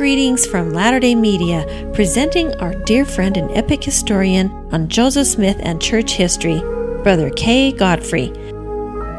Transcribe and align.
greetings 0.00 0.46
from 0.46 0.72
Latter 0.72 0.98
day 0.98 1.14
Media, 1.14 1.90
presenting 1.92 2.54
our 2.54 2.74
dear 2.84 3.04
friend 3.04 3.36
and 3.36 3.50
epic 3.50 3.84
historian 3.84 4.50
on 4.72 4.88
Joseph 4.88 5.26
Smith 5.26 5.58
and 5.60 5.78
church 5.78 6.12
history, 6.12 6.58
Brother 7.02 7.28
K. 7.28 7.70
Godfrey. 7.70 8.28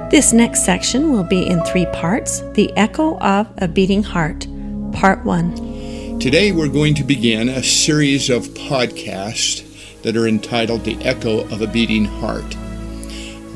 This 0.09 0.33
next 0.33 0.65
section 0.65 1.12
will 1.12 1.23
be 1.23 1.46
in 1.46 1.63
three 1.65 1.86
parts 1.94 2.41
The 2.54 2.75
Echo 2.75 3.20
of 3.20 3.47
a 3.59 3.67
Beating 3.67 4.02
Heart, 4.02 4.47
Part 4.91 5.23
1. 5.23 6.17
Today 6.19 6.51
we're 6.51 6.67
going 6.67 6.95
to 6.95 7.03
begin 7.03 7.47
a 7.47 7.61
series 7.61 8.31
of 8.31 8.47
podcasts 8.47 10.01
that 10.01 10.17
are 10.17 10.27
entitled 10.27 10.83
The 10.83 10.99
Echo 11.03 11.41
of 11.53 11.61
a 11.61 11.67
Beating 11.67 12.05
Heart. 12.05 12.55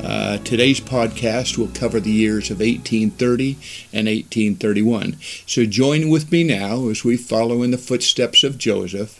Uh, 0.06 0.38
today's 0.38 0.80
podcast 0.80 1.58
will 1.58 1.66
cover 1.66 1.98
the 1.98 2.12
years 2.12 2.48
of 2.48 2.60
1830 2.60 3.54
and 3.92 4.06
1831. 4.06 5.16
So 5.48 5.64
join 5.64 6.10
with 6.10 6.30
me 6.30 6.44
now 6.44 6.86
as 6.86 7.02
we 7.02 7.16
follow 7.16 7.64
in 7.64 7.72
the 7.72 7.76
footsteps 7.76 8.44
of 8.44 8.56
Joseph 8.56 9.18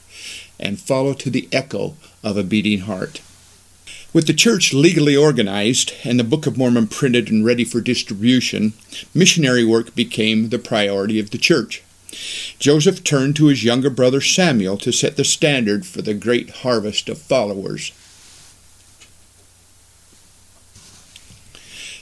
and 0.61 0.79
follow 0.79 1.13
to 1.15 1.29
the 1.29 1.49
echo 1.51 1.97
of 2.23 2.37
a 2.37 2.45
beating 2.45 2.83
heart. 2.83 3.21
With 4.13 4.29
the 4.29 4.33
church 4.33 4.73
legally 4.73 5.17
organized 5.17 5.93
and 6.05 6.21
the 6.21 6.25
Book 6.25 6.47
of 6.47 6.57
Mormon 6.57 6.87
printed 6.87 7.33
and 7.33 7.45
ready 7.45 7.65
for 7.65 7.81
distribution, 7.81 8.73
missionary 9.13 9.65
work 9.65 9.97
became 9.97 10.51
the 10.51 10.59
priority 10.61 11.19
of 11.19 11.31
the 11.31 11.39
church. 11.39 11.83
Joseph 12.61 13.03
turned 13.03 13.35
to 13.35 13.47
his 13.47 13.65
younger 13.65 13.91
brother 13.91 14.21
Samuel 14.21 14.79
to 14.79 14.93
set 14.93 15.17
the 15.17 15.25
standard 15.25 15.85
for 15.85 16.01
the 16.01 16.15
great 16.15 16.51
harvest 16.63 17.09
of 17.09 17.19
followers. 17.19 17.91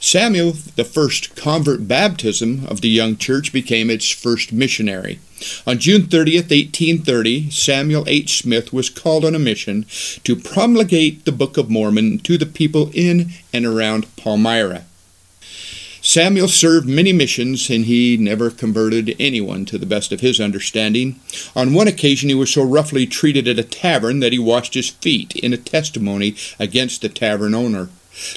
Samuel, 0.04 0.52
the 0.76 0.84
first 0.84 1.34
convert 1.34 1.88
baptism 1.88 2.66
of 2.66 2.82
the 2.82 2.90
young 2.90 3.16
church, 3.16 3.54
became 3.54 3.88
its 3.88 4.10
first 4.10 4.52
missionary. 4.52 5.18
On 5.66 5.78
June 5.78 6.02
30th, 6.02 6.52
1830, 6.52 7.48
Samuel 7.48 8.04
H. 8.06 8.36
Smith 8.36 8.70
was 8.70 8.90
called 8.90 9.24
on 9.24 9.34
a 9.34 9.38
mission 9.38 9.86
to 10.22 10.36
promulgate 10.36 11.24
the 11.24 11.32
Book 11.32 11.56
of 11.56 11.70
Mormon 11.70 12.18
to 12.18 12.36
the 12.36 12.44
people 12.44 12.90
in 12.92 13.30
and 13.50 13.64
around 13.64 14.14
Palmyra. 14.16 14.84
Samuel 16.02 16.48
served 16.48 16.86
many 16.86 17.14
missions 17.14 17.70
and 17.70 17.86
he 17.86 18.18
never 18.18 18.50
converted 18.50 19.16
anyone 19.18 19.64
to 19.64 19.78
the 19.78 19.86
best 19.86 20.12
of 20.12 20.20
his 20.20 20.38
understanding. 20.38 21.18
On 21.56 21.72
one 21.72 21.88
occasion, 21.88 22.28
he 22.28 22.34
was 22.34 22.52
so 22.52 22.62
roughly 22.62 23.06
treated 23.06 23.48
at 23.48 23.58
a 23.58 23.64
tavern 23.64 24.20
that 24.20 24.32
he 24.32 24.38
washed 24.38 24.74
his 24.74 24.90
feet 24.90 25.34
in 25.36 25.54
a 25.54 25.56
testimony 25.56 26.36
against 26.60 27.00
the 27.00 27.08
tavern 27.08 27.54
owner. 27.54 27.88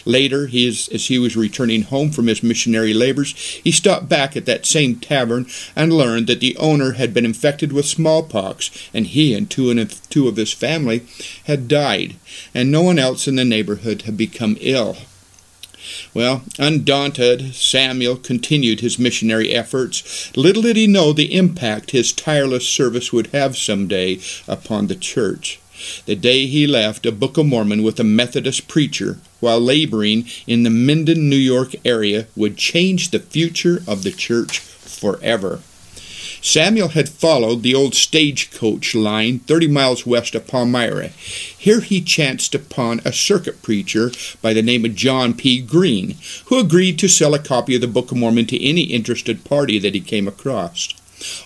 Later, 0.06 0.47
he 0.47 0.67
is, 0.67 0.88
as 0.89 1.08
he 1.08 1.20
was 1.20 1.36
returning 1.36 1.83
home 1.83 2.11
from 2.11 2.28
his 2.28 2.44
missionary 2.44 2.94
labors, 2.94 3.33
he 3.64 3.72
stopped 3.72 4.09
back 4.09 4.36
at 4.36 4.45
that 4.45 4.66
same 4.66 4.95
tavern 4.95 5.47
and 5.75 5.94
learned 5.94 6.28
that 6.28 6.39
the 6.39 6.58
owner 6.58 6.94
had 6.94 7.14
been 7.14 7.25
infected 7.25 7.72
with 7.72 7.86
smallpox, 7.86 8.89
and 8.94 9.08
he 9.08 9.33
and 9.33 9.50
two, 9.50 9.70
and 9.70 9.89
two 10.09 10.28
of 10.28 10.38
his 10.38 10.53
family 10.53 11.05
had 11.45 11.67
died, 11.67 12.16
and 12.53 12.72
no 12.72 12.81
one 12.81 13.00
else 13.00 13.28
in 13.28 13.36
the 13.36 13.45
neighborhood 13.45 14.03
had 14.03 14.17
become 14.17 14.58
ill. 14.59 14.98
Well, 16.14 16.44
undaunted, 16.59 17.55
Samuel 17.55 18.17
continued 18.17 18.81
his 18.81 19.00
missionary 19.00 19.53
efforts. 19.53 20.36
Little 20.36 20.64
did 20.64 20.75
he 20.75 20.88
know 20.88 21.14
the 21.14 21.33
impact 21.33 21.92
his 21.92 22.11
tireless 22.11 22.67
service 22.67 23.14
would 23.14 23.28
have 23.28 23.58
some 23.58 23.88
day 23.88 24.20
upon 24.48 24.88
the 24.88 24.95
church. 24.95 25.59
The 26.06 26.16
day 26.16 26.47
he 26.47 26.67
left 26.67 27.06
a 27.06 27.11
Book 27.11 27.38
of 27.38 27.45
Mormon 27.45 27.83
with 27.83 28.00
a 28.00 28.03
Methodist 28.03 28.67
preacher 28.67 29.20
while 29.39 29.59
laboring 29.59 30.25
in 30.45 30.64
the 30.64 30.70
Mendon, 30.70 31.30
New 31.30 31.36
York 31.36 31.75
area 31.86 32.28
would 32.36 32.58
change 32.58 33.11
the 33.11 33.20
future 33.20 33.83
of 33.88 34.03
the 34.03 34.11
church 34.11 34.59
forever. 34.59 35.59
Samuel 36.42 36.89
had 36.89 37.09
followed 37.09 37.64
the 37.64 37.75
old 37.75 37.95
stagecoach 37.95 38.94
line 38.94 39.39
30 39.39 39.67
miles 39.67 40.05
west 40.05 40.36
of 40.36 40.48
Palmyra. 40.48 41.09
Here 41.09 41.81
he 41.81 42.02
chanced 42.02 42.53
upon 42.55 43.02
a 43.03 43.11
circuit 43.11 43.61
preacher 43.61 44.11
by 44.42 44.54
the 44.54 44.61
name 44.61 44.86
of 44.86 44.95
John 44.95 45.33
P. 45.33 45.61
Greene, 45.61 46.15
who 46.45 46.59
agreed 46.59 46.99
to 46.99 47.09
sell 47.09 47.33
a 47.33 47.39
copy 47.39 47.76
of 47.76 47.82
the 47.82 47.88
Book 47.88 48.11
of 48.11 48.17
Mormon 48.17 48.45
to 48.48 48.64
any 48.64 48.83
interested 48.83 49.44
party 49.44 49.80
that 49.80 49.95
he 49.95 49.99
came 49.99 50.27
across. 50.27 50.94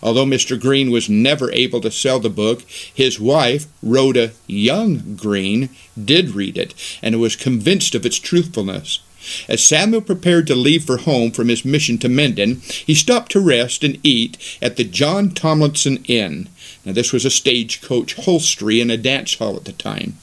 Although 0.01 0.25
Mr. 0.25 0.59
Greene 0.59 0.91
was 0.91 1.09
never 1.09 1.51
able 1.51 1.81
to 1.81 1.91
sell 1.91 2.19
the 2.19 2.29
book, 2.29 2.63
his 2.93 3.19
wife, 3.19 3.67
Rhoda 3.81 4.31
Young 4.47 5.15
Greene, 5.15 5.69
did 6.03 6.31
read 6.31 6.57
it 6.57 6.73
and 7.01 7.19
was 7.19 7.35
convinced 7.35 7.95
of 7.95 8.05
its 8.05 8.19
truthfulness. 8.19 8.99
As 9.47 9.63
Samuel 9.63 10.01
prepared 10.01 10.47
to 10.47 10.55
leave 10.55 10.83
for 10.83 10.97
home 10.97 11.31
from 11.31 11.47
his 11.47 11.63
mission 11.63 11.97
to 11.99 12.09
Mendon, 12.09 12.61
he 12.85 12.95
stopped 12.95 13.31
to 13.33 13.39
rest 13.39 13.83
and 13.83 13.99
eat 14.03 14.37
at 14.61 14.77
the 14.77 14.83
John 14.83 15.29
Tomlinson 15.29 16.03
Inn. 16.05 16.49
Now, 16.83 16.93
this 16.93 17.13
was 17.13 17.23
a 17.23 17.29
stagecoach 17.29 18.15
hostelry 18.15 18.81
and 18.81 18.91
a 18.91 18.97
dance 18.97 19.35
hall 19.35 19.55
at 19.55 19.65
the 19.65 19.73
time. 19.73 20.17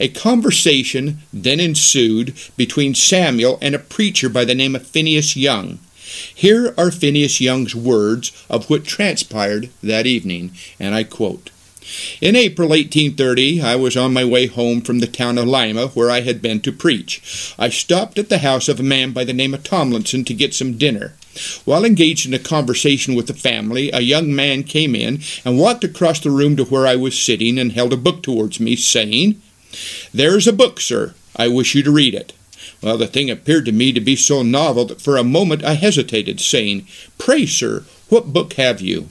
A 0.00 0.08
conversation 0.08 1.18
then 1.32 1.60
ensued 1.60 2.34
between 2.56 2.94
Samuel 2.94 3.58
and 3.60 3.74
a 3.74 3.78
preacher 3.78 4.28
by 4.28 4.44
the 4.44 4.54
name 4.54 4.74
of 4.74 4.86
Phineas 4.86 5.36
Young. 5.36 5.78
Here 6.34 6.74
are 6.78 6.90
Phineas 6.90 7.40
Young's 7.40 7.74
words 7.74 8.32
of 8.48 8.68
what 8.68 8.84
transpired 8.84 9.70
that 9.82 10.06
evening, 10.06 10.52
and 10.78 10.94
I 10.94 11.04
quote 11.04 11.50
in 12.20 12.36
April 12.36 12.68
1830, 12.68 13.62
I 13.62 13.76
was 13.76 13.96
on 13.96 14.12
my 14.12 14.24
way 14.24 14.46
home 14.46 14.82
from 14.82 14.98
the 14.98 15.06
town 15.06 15.38
of 15.38 15.46
Lima, 15.46 15.88
where 15.88 16.10
I 16.10 16.20
had 16.20 16.42
been 16.42 16.60
to 16.60 16.72
preach. 16.72 17.54
I 17.58 17.70
stopped 17.70 18.18
at 18.18 18.28
the 18.28 18.38
house 18.38 18.68
of 18.68 18.78
a 18.78 18.82
man 18.82 19.12
by 19.12 19.24
the 19.24 19.32
name 19.32 19.54
of 19.54 19.62
Tomlinson 19.62 20.24
to 20.24 20.34
get 20.34 20.54
some 20.54 20.76
dinner. 20.76 21.14
While 21.64 21.84
engaged 21.84 22.26
in 22.26 22.34
a 22.34 22.38
conversation 22.38 23.14
with 23.14 23.26
the 23.26 23.34
family, 23.34 23.90
a 23.90 24.00
young 24.00 24.34
man 24.34 24.64
came 24.64 24.94
in 24.94 25.20
and 25.44 25.58
walked 25.58 25.84
across 25.84 26.20
the 26.20 26.30
room 26.30 26.56
to 26.56 26.64
where 26.64 26.86
I 26.86 26.96
was 26.96 27.18
sitting 27.18 27.58
and 27.58 27.72
held 27.72 27.92
a 27.92 27.96
book 27.96 28.22
towards 28.22 28.60
me, 28.60 28.76
saying, 28.76 29.40
There's 30.12 30.46
a 30.46 30.52
book, 30.52 30.80
sir. 30.80 31.14
I 31.36 31.48
wish 31.48 31.74
you 31.74 31.82
to 31.84 31.90
read 31.90 32.14
it. 32.14 32.32
Well, 32.80 32.96
the 32.96 33.06
thing 33.06 33.30
appeared 33.30 33.64
to 33.66 33.72
me 33.72 33.92
to 33.92 34.00
be 34.00 34.14
so 34.14 34.42
novel 34.42 34.84
that 34.86 35.00
for 35.00 35.16
a 35.16 35.24
moment 35.24 35.64
I 35.64 35.74
hesitated, 35.74 36.40
saying, 36.40 36.86
Pray, 37.18 37.44
sir, 37.44 37.84
what 38.08 38.32
book 38.32 38.52
have 38.54 38.80
you? 38.80 39.08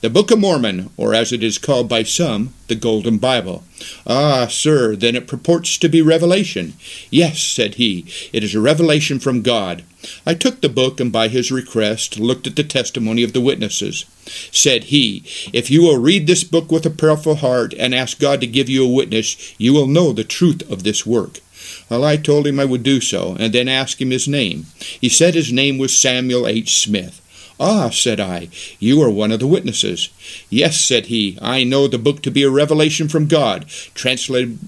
The 0.00 0.08
Book 0.08 0.30
of 0.30 0.38
Mormon, 0.38 0.90
or 0.96 1.14
as 1.14 1.32
it 1.32 1.42
is 1.42 1.58
called 1.58 1.86
by 1.86 2.02
some, 2.02 2.54
the 2.68 2.74
Golden 2.74 3.18
Bible. 3.18 3.62
Ah, 4.06 4.46
sir, 4.46 4.96
then 4.96 5.14
it 5.14 5.26
purports 5.26 5.76
to 5.76 5.88
be 5.88 6.00
revelation. 6.00 6.72
Yes, 7.10 7.42
said 7.42 7.74
he, 7.74 8.06
it 8.32 8.42
is 8.42 8.54
a 8.54 8.60
revelation 8.60 9.18
from 9.18 9.42
God. 9.42 9.84
I 10.24 10.32
took 10.32 10.62
the 10.62 10.70
book 10.70 10.98
and 10.98 11.12
by 11.12 11.28
his 11.28 11.52
request 11.52 12.18
looked 12.18 12.46
at 12.46 12.56
the 12.56 12.64
testimony 12.64 13.22
of 13.22 13.34
the 13.34 13.40
witnesses. 13.40 14.06
Said 14.50 14.84
he, 14.84 15.22
If 15.52 15.70
you 15.70 15.82
will 15.82 15.98
read 15.98 16.26
this 16.26 16.42
book 16.42 16.72
with 16.72 16.86
a 16.86 16.90
prayerful 16.90 17.36
heart 17.36 17.74
and 17.78 17.94
ask 17.94 18.18
God 18.18 18.40
to 18.40 18.46
give 18.46 18.70
you 18.70 18.82
a 18.82 18.92
witness, 18.92 19.54
you 19.58 19.74
will 19.74 19.86
know 19.86 20.12
the 20.12 20.24
truth 20.24 20.68
of 20.70 20.84
this 20.84 21.04
work. 21.04 21.40
Well, 21.88 22.04
I 22.04 22.16
told 22.16 22.46
him 22.46 22.58
I 22.60 22.64
would 22.64 22.82
do 22.82 23.00
so, 23.00 23.36
and 23.38 23.52
then 23.52 23.68
asked 23.68 24.00
him 24.00 24.10
his 24.10 24.28
name. 24.28 24.66
He 25.00 25.08
said 25.08 25.34
his 25.34 25.52
name 25.52 25.78
was 25.78 25.96
Samuel 25.96 26.46
H. 26.46 26.78
Smith. 26.78 27.22
Ah, 27.58 27.88
said 27.88 28.20
I, 28.20 28.48
you 28.78 29.00
are 29.02 29.10
one 29.10 29.32
of 29.32 29.40
the 29.40 29.46
witnesses. 29.46 30.10
Yes, 30.50 30.78
said 30.78 31.06
he, 31.06 31.38
I 31.40 31.64
know 31.64 31.88
the 31.88 31.98
book 31.98 32.20
to 32.22 32.30
be 32.30 32.42
a 32.42 32.50
revelation 32.50 33.08
from 33.08 33.28
God, 33.28 33.66
translated 33.94 34.58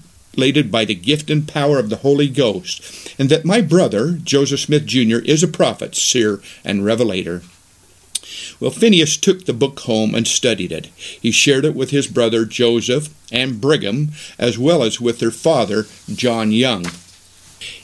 by 0.71 0.85
the 0.85 0.95
gift 0.95 1.29
and 1.29 1.47
power 1.47 1.77
of 1.77 1.89
the 1.89 1.97
Holy 1.97 2.27
Ghost, 2.27 3.13
and 3.19 3.29
that 3.29 3.45
my 3.45 3.61
brother, 3.61 4.13
Joseph 4.13 4.61
Smith 4.61 4.87
Jr., 4.87 5.19
is 5.19 5.43
a 5.43 5.47
prophet, 5.47 5.95
seer, 5.95 6.41
and 6.65 6.83
revelator. 6.83 7.43
Well, 8.59 8.71
Phineas 8.71 9.15
took 9.15 9.45
the 9.45 9.53
book 9.53 9.79
home 9.81 10.13
and 10.13 10.27
studied 10.27 10.71
it. 10.71 10.87
He 10.97 11.31
shared 11.31 11.65
it 11.65 11.75
with 11.75 11.91
his 11.91 12.07
brother 12.07 12.45
Joseph 12.45 13.09
and 13.31 13.61
Brigham, 13.61 14.11
as 14.37 14.59
well 14.59 14.83
as 14.83 14.99
with 14.99 15.19
their 15.19 15.31
father, 15.31 15.85
John 16.13 16.51
Young. 16.51 16.85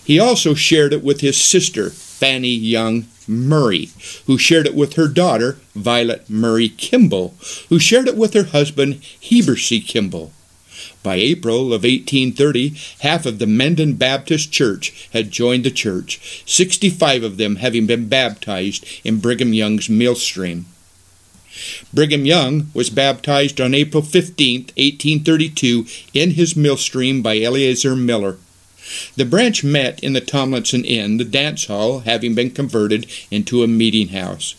He 0.04 0.20
also 0.20 0.54
shared 0.54 0.94
it 0.94 1.04
with 1.04 1.22
his 1.22 1.38
sister, 1.38 1.90
Fanny 1.90 2.54
Young 2.54 3.06
Murray, 3.28 3.90
who 4.28 4.38
shared 4.38 4.68
it 4.68 4.76
with 4.76 4.94
her 4.94 5.08
daughter, 5.08 5.58
Vilate 5.76 6.30
Murray 6.30 6.70
Kimball, 6.70 7.34
who 7.70 7.80
shared 7.80 8.08
it 8.08 8.18
with 8.18 8.34
her 8.34 8.44
husband, 8.44 8.96
Heber 9.20 9.56
C. 9.56 9.82
Kimball. 9.82 10.32
By 11.06 11.18
April 11.18 11.66
of 11.66 11.84
1830, 11.84 12.74
half 13.02 13.28
of 13.28 13.38
the 13.38 13.46
Mendon 13.46 13.94
Baptist 13.94 14.52
Church 14.52 15.08
had 15.14 15.30
joined 15.30 15.64
the 15.64 15.70
church, 15.70 16.42
65 16.48 17.22
of 17.22 17.38
them 17.38 17.58
having 17.58 17.86
been 17.86 18.10
baptized 18.10 18.84
in 19.04 19.20
Brigham 19.20 19.54
Young's 19.54 19.88
millstream. 19.88 20.66
Brigham 21.94 22.26
Young 22.26 22.72
was 22.74 22.90
baptized 22.90 23.62
on 23.62 23.76
April 23.76 24.02
15, 24.02 24.62
1832, 24.62 25.86
in 26.16 26.32
his 26.32 26.56
millstream 26.56 27.22
by 27.22 27.40
Eleazar 27.40 27.96
Miller. 27.96 28.38
The 29.16 29.26
branch 29.26 29.64
met 29.64 30.04
in 30.04 30.14
the 30.14 30.22
Tomlinson 30.22 30.84
Inn, 30.84 31.18
the 31.18 31.24
dance 31.24 31.68
hall 31.68 32.00
having 32.00 32.34
been 32.34 32.50
converted 32.50 33.06
into 33.30 33.62
a 33.62 33.68
meeting 33.68 34.08
house. 34.08 34.56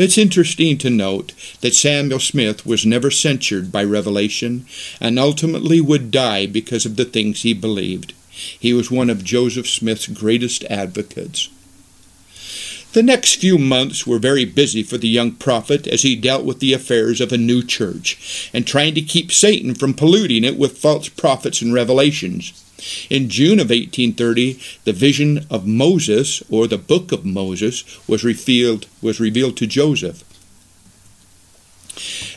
It's 0.00 0.16
interesting 0.16 0.78
to 0.78 0.88
note 0.88 1.34
that 1.60 1.74
Samuel 1.74 2.20
Smith 2.20 2.64
was 2.64 2.86
never 2.86 3.10
censured 3.10 3.70
by 3.70 3.84
revelation 3.84 4.64
and 4.98 5.18
ultimately 5.18 5.78
would 5.78 6.10
die 6.10 6.46
because 6.46 6.86
of 6.86 6.96
the 6.96 7.04
things 7.04 7.42
he 7.42 7.52
believed. 7.52 8.14
He 8.30 8.72
was 8.72 8.90
one 8.90 9.10
of 9.10 9.22
Joseph 9.22 9.68
Smith's 9.68 10.06
greatest 10.06 10.64
advocates. 10.70 11.50
The 12.94 13.02
next 13.02 13.42
few 13.42 13.58
months 13.58 14.06
were 14.06 14.18
very 14.18 14.46
busy 14.46 14.82
for 14.82 14.96
the 14.96 15.06
young 15.06 15.32
prophet 15.32 15.86
as 15.86 16.00
he 16.00 16.16
dealt 16.16 16.46
with 16.46 16.60
the 16.60 16.72
affairs 16.72 17.20
of 17.20 17.30
a 17.30 17.36
new 17.36 17.62
church 17.62 18.48
and 18.54 18.66
trying 18.66 18.94
to 18.94 19.02
keep 19.02 19.30
Satan 19.30 19.74
from 19.74 19.92
polluting 19.92 20.44
it 20.44 20.56
with 20.56 20.78
false 20.78 21.10
prophets 21.10 21.60
and 21.60 21.74
revelations. 21.74 22.54
In 23.08 23.28
June 23.28 23.60
of 23.60 23.70
1830, 23.70 24.60
the 24.84 24.92
vision 24.92 25.46
of 25.50 25.66
Moses, 25.66 26.42
or 26.48 26.66
the 26.66 26.78
book 26.78 27.12
of 27.12 27.24
Moses, 27.24 27.84
was 28.08 28.24
revealed, 28.24 28.86
was 29.02 29.20
revealed 29.20 29.56
to 29.58 29.66
Joseph. 29.66 30.24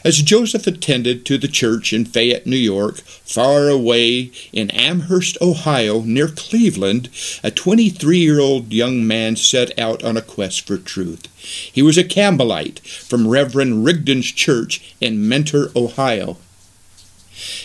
As 0.03 0.21
Joseph 0.21 0.67
attended 0.67 1.25
to 1.25 1.37
the 1.37 1.47
church 1.47 1.93
in 1.93 2.03
Fayette, 2.03 2.45
New 2.45 2.57
York, 2.57 2.97
far 2.97 3.69
away 3.69 4.31
in 4.51 4.69
Amherst, 4.71 5.37
Ohio, 5.41 6.01
near 6.01 6.27
Cleveland, 6.27 7.09
a 7.41 7.49
23 7.49 8.17
year 8.17 8.41
old 8.41 8.73
young 8.73 9.07
man 9.07 9.37
set 9.37 9.77
out 9.79 10.03
on 10.03 10.17
a 10.17 10.21
quest 10.21 10.67
for 10.67 10.77
truth. 10.77 11.27
He 11.71 11.81
was 11.81 11.97
a 11.97 12.03
Campbellite 12.03 12.79
from 12.79 13.29
Reverend 13.29 13.85
Rigdon's 13.85 14.31
church 14.31 14.93
in 14.99 15.29
Mentor, 15.29 15.71
Ohio. 15.73 16.35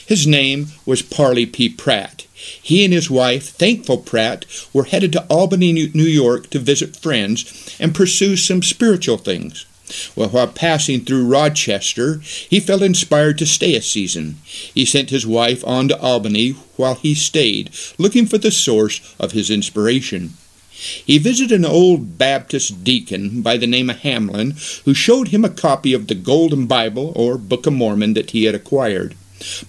His 0.06 0.24
name 0.24 0.68
was 0.86 1.02
Parley 1.02 1.46
P. 1.46 1.68
Pratt. 1.68 2.27
He 2.62 2.84
and 2.84 2.92
his 2.92 3.10
wife, 3.10 3.48
Thankful 3.48 3.98
Pratt, 3.98 4.44
were 4.72 4.84
headed 4.84 5.12
to 5.12 5.26
Albany, 5.26 5.72
New 5.72 6.04
York 6.04 6.50
to 6.50 6.58
visit 6.58 6.96
friends 6.96 7.76
and 7.80 7.94
pursue 7.94 8.36
some 8.36 8.62
spiritual 8.62 9.18
things. 9.18 9.66
Well, 10.14 10.28
while 10.28 10.48
passing 10.48 11.00
through 11.00 11.26
Rochester, 11.26 12.20
he 12.22 12.60
felt 12.60 12.82
inspired 12.82 13.38
to 13.38 13.46
stay 13.46 13.74
a 13.74 13.82
season. 13.82 14.36
He 14.44 14.84
sent 14.84 15.10
his 15.10 15.26
wife 15.26 15.66
on 15.66 15.88
to 15.88 16.00
Albany 16.00 16.50
while 16.76 16.94
he 16.94 17.14
stayed, 17.14 17.70
looking 17.96 18.26
for 18.26 18.38
the 18.38 18.50
source 18.50 19.00
of 19.18 19.32
his 19.32 19.50
inspiration. 19.50 20.34
He 20.70 21.18
visited 21.18 21.58
an 21.58 21.64
old 21.64 22.18
Baptist 22.18 22.84
deacon 22.84 23.42
by 23.42 23.56
the 23.56 23.66
name 23.66 23.90
of 23.90 24.00
Hamlin, 24.00 24.54
who 24.84 24.94
showed 24.94 25.28
him 25.28 25.44
a 25.44 25.50
copy 25.50 25.92
of 25.92 26.06
the 26.06 26.14
Golden 26.14 26.66
Bible, 26.66 27.12
or 27.16 27.36
Book 27.36 27.66
of 27.66 27.72
Mormon, 27.72 28.14
that 28.14 28.30
he 28.30 28.44
had 28.44 28.54
acquired. 28.54 29.16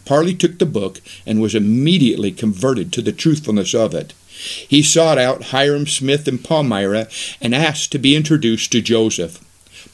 Parley 0.06 0.34
took 0.34 0.60
the 0.60 0.66
book 0.66 1.02
and 1.26 1.42
was 1.42 1.56
immediately 1.56 2.32
converted 2.32 2.92
to 2.94 3.02
the 3.02 3.12
truthfulness 3.12 3.74
of 3.74 3.94
it. 3.94 4.14
He 4.68 4.82
sought 4.82 5.18
out 5.18 5.46
Hyrum 5.46 5.86
Smith 5.88 6.28
and 6.28 6.44
Palmyra 6.44 7.08
and 7.42 7.54
asked 7.54 7.92
to 7.92 8.00
be 8.00 8.16
introduced 8.16 8.72
to 8.72 8.82
Joseph. 8.82 9.44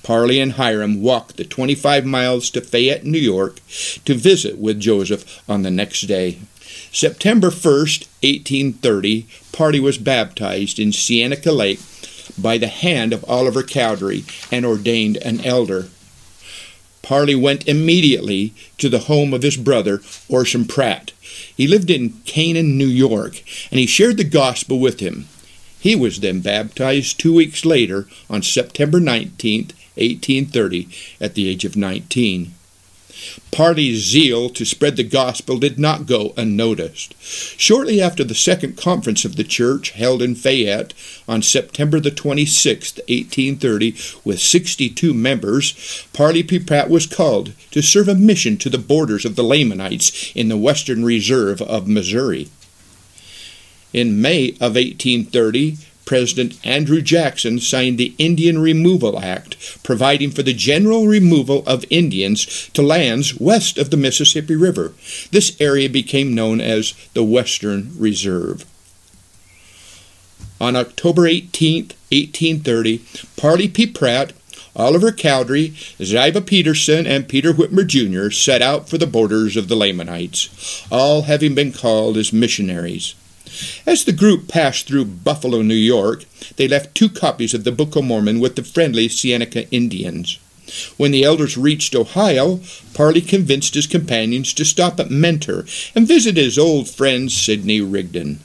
Parley 0.03 0.39
and 0.39 0.53
Hyrum 0.53 1.01
walked 1.01 1.37
the 1.37 1.43
25 1.43 2.05
miles 2.05 2.49
to 2.51 2.61
Fayette, 2.61 3.05
New 3.05 3.17
York, 3.17 3.59
to 4.05 4.13
visit 4.13 4.57
with 4.59 4.79
Joseph 4.79 5.43
on 5.49 5.63
the 5.63 5.71
next 5.71 6.01
day. 6.01 6.39
September 6.91 7.49
1st, 7.49 8.07
1830, 8.21 9.27
Parley 9.51 9.79
was 9.79 9.97
baptized 9.97 10.79
in 10.79 10.91
Seneca 10.91 11.51
Lake 11.51 11.79
by 12.37 12.57
the 12.57 12.67
hand 12.67 13.13
of 13.13 13.25
Oliver 13.27 13.63
Cowdery 13.63 14.25
and 14.51 14.65
ordained 14.65 15.17
an 15.17 15.43
elder. 15.43 15.89
Parley 17.05 17.35
went 17.35 17.67
immediately 17.67 18.51
to 18.79 18.89
the 18.89 19.05
home 19.05 19.31
of 19.31 19.43
his 19.43 19.57
brother, 19.57 20.01
Orson 20.27 20.65
Pratt. 20.65 21.11
He 21.55 21.67
lived 21.67 21.91
in 21.91 22.13
Canaan, 22.25 22.79
New 22.79 22.87
York, 22.87 23.43
and 23.69 23.79
he 23.79 23.85
shared 23.85 24.17
the 24.17 24.23
gospel 24.23 24.79
with 24.79 25.01
him. 25.01 25.27
He 25.79 25.95
was 25.95 26.21
then 26.21 26.39
baptized 26.39 27.19
two 27.19 27.31
weeks 27.31 27.63
later 27.63 28.07
on 28.27 28.41
September 28.41 28.99
19, 28.99 29.65
1830, 29.93 30.89
at 31.21 31.35
the 31.35 31.47
age 31.47 31.63
of 31.63 31.77
19. 31.77 32.54
Parley's 33.51 34.03
zeal 34.03 34.49
to 34.49 34.65
spread 34.65 34.97
the 34.97 35.03
gospel 35.03 35.57
did 35.57 35.79
not 35.79 36.05
go 36.05 36.33
unnoticed. 36.35 37.15
Shortly 37.21 38.01
after 38.01 38.23
the 38.23 38.35
second 38.35 38.77
conference 38.77 39.23
of 39.25 39.35
the 39.35 39.43
church, 39.43 39.91
held 39.91 40.21
in 40.21 40.35
Fayette 40.35 40.93
on 41.27 41.41
September 41.41 41.99
the 41.99 42.11
26th, 42.11 42.97
1830, 43.07 43.91
with 44.23 44.39
62 44.39 45.13
members, 45.13 46.07
Parley 46.13 46.43
P. 46.43 46.59
Pratt 46.59 46.89
was 46.89 47.07
called 47.07 47.53
to 47.71 47.81
serve 47.81 48.07
a 48.07 48.15
mission 48.15 48.57
to 48.57 48.69
the 48.69 48.77
borders 48.77 49.25
of 49.25 49.35
the 49.35 49.43
Lamanites 49.43 50.31
in 50.35 50.49
the 50.49 50.57
western 50.57 51.05
reserve 51.05 51.61
of 51.61 51.87
Missouri. 51.87 52.49
In 53.93 54.21
May 54.21 54.49
of 54.59 54.75
1830, 54.75 55.77
President 56.05 56.59
Andrew 56.63 57.01
Jackson 57.01 57.59
signed 57.59 57.97
the 57.97 58.13
Indian 58.17 58.59
Removal 58.59 59.19
Act, 59.19 59.83
providing 59.83 60.31
for 60.31 60.43
the 60.43 60.53
general 60.53 61.07
removal 61.07 61.63
of 61.65 61.83
Indians 61.89 62.69
to 62.73 62.81
lands 62.81 63.39
west 63.39 63.77
of 63.77 63.89
the 63.89 63.97
Mississippi 63.97 64.55
River. 64.55 64.93
This 65.31 65.59
area 65.59 65.89
became 65.89 66.35
known 66.35 66.61
as 66.61 66.93
the 67.13 67.23
Western 67.23 67.91
Reserve. 67.97 68.65
On 70.61 70.75
October 70.75 71.27
18, 71.27 71.85
1830, 72.11 73.03
Parley 73.35 73.67
P. 73.67 73.85
Pratt, 73.87 74.31
Oliver 74.75 75.11
Cowdery, 75.11 75.73
Ziba 76.03 76.41
Peterson, 76.41 77.07
and 77.07 77.27
Peter 77.27 77.53
Whitmer 77.53 77.85
Jr. 77.85 78.29
set 78.29 78.61
out 78.61 78.89
for 78.89 78.97
the 78.97 79.07
borders 79.07 79.57
of 79.57 79.67
the 79.67 79.75
Lamanites, 79.75 80.85
all 80.91 81.23
having 81.23 81.55
been 81.55 81.71
called 81.71 82.17
as 82.17 82.31
missionaries. 82.31 83.15
As 83.85 84.03
the 84.03 84.11
group 84.11 84.47
passed 84.47 84.87
through 84.87 85.05
Buffalo, 85.05 85.61
New 85.61 85.73
York, 85.73 86.25
they 86.57 86.67
left 86.67 86.95
two 86.95 87.09
copies 87.09 87.53
of 87.53 87.63
the 87.63 87.71
Book 87.71 87.95
of 87.95 88.03
Mormon 88.03 88.39
with 88.39 88.55
the 88.55 88.63
friendly 88.63 89.07
Seneca 89.07 89.69
Indians. 89.69 90.39
When 90.97 91.11
the 91.11 91.23
elders 91.23 91.57
reached 91.57 91.95
Ohio, 91.95 92.59
Parley 92.93 93.21
convinced 93.21 93.75
his 93.75 93.85
companions 93.85 94.53
to 94.53 94.65
stop 94.65 94.99
at 94.99 95.11
Mentor 95.11 95.65
and 95.93 96.07
visit 96.07 96.37
his 96.37 96.57
old 96.57 96.89
friend 96.89 97.31
Sidney 97.31 97.81
Rigdon. 97.81 98.39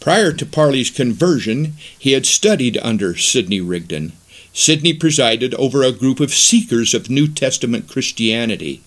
Prior 0.00 0.32
to 0.32 0.46
Parley's 0.46 0.90
conversion, 0.90 1.74
he 1.98 2.12
had 2.12 2.26
studied 2.26 2.78
under 2.82 3.16
Sidney 3.16 3.60
Rigdon. 3.60 4.12
Sidney 4.52 4.94
presided 4.94 5.54
over 5.54 5.82
a 5.82 5.92
group 5.92 6.18
of 6.20 6.34
seekers 6.34 6.92
of 6.92 7.08
New 7.08 7.28
Testament 7.28 7.88
Christianity. 7.88 8.82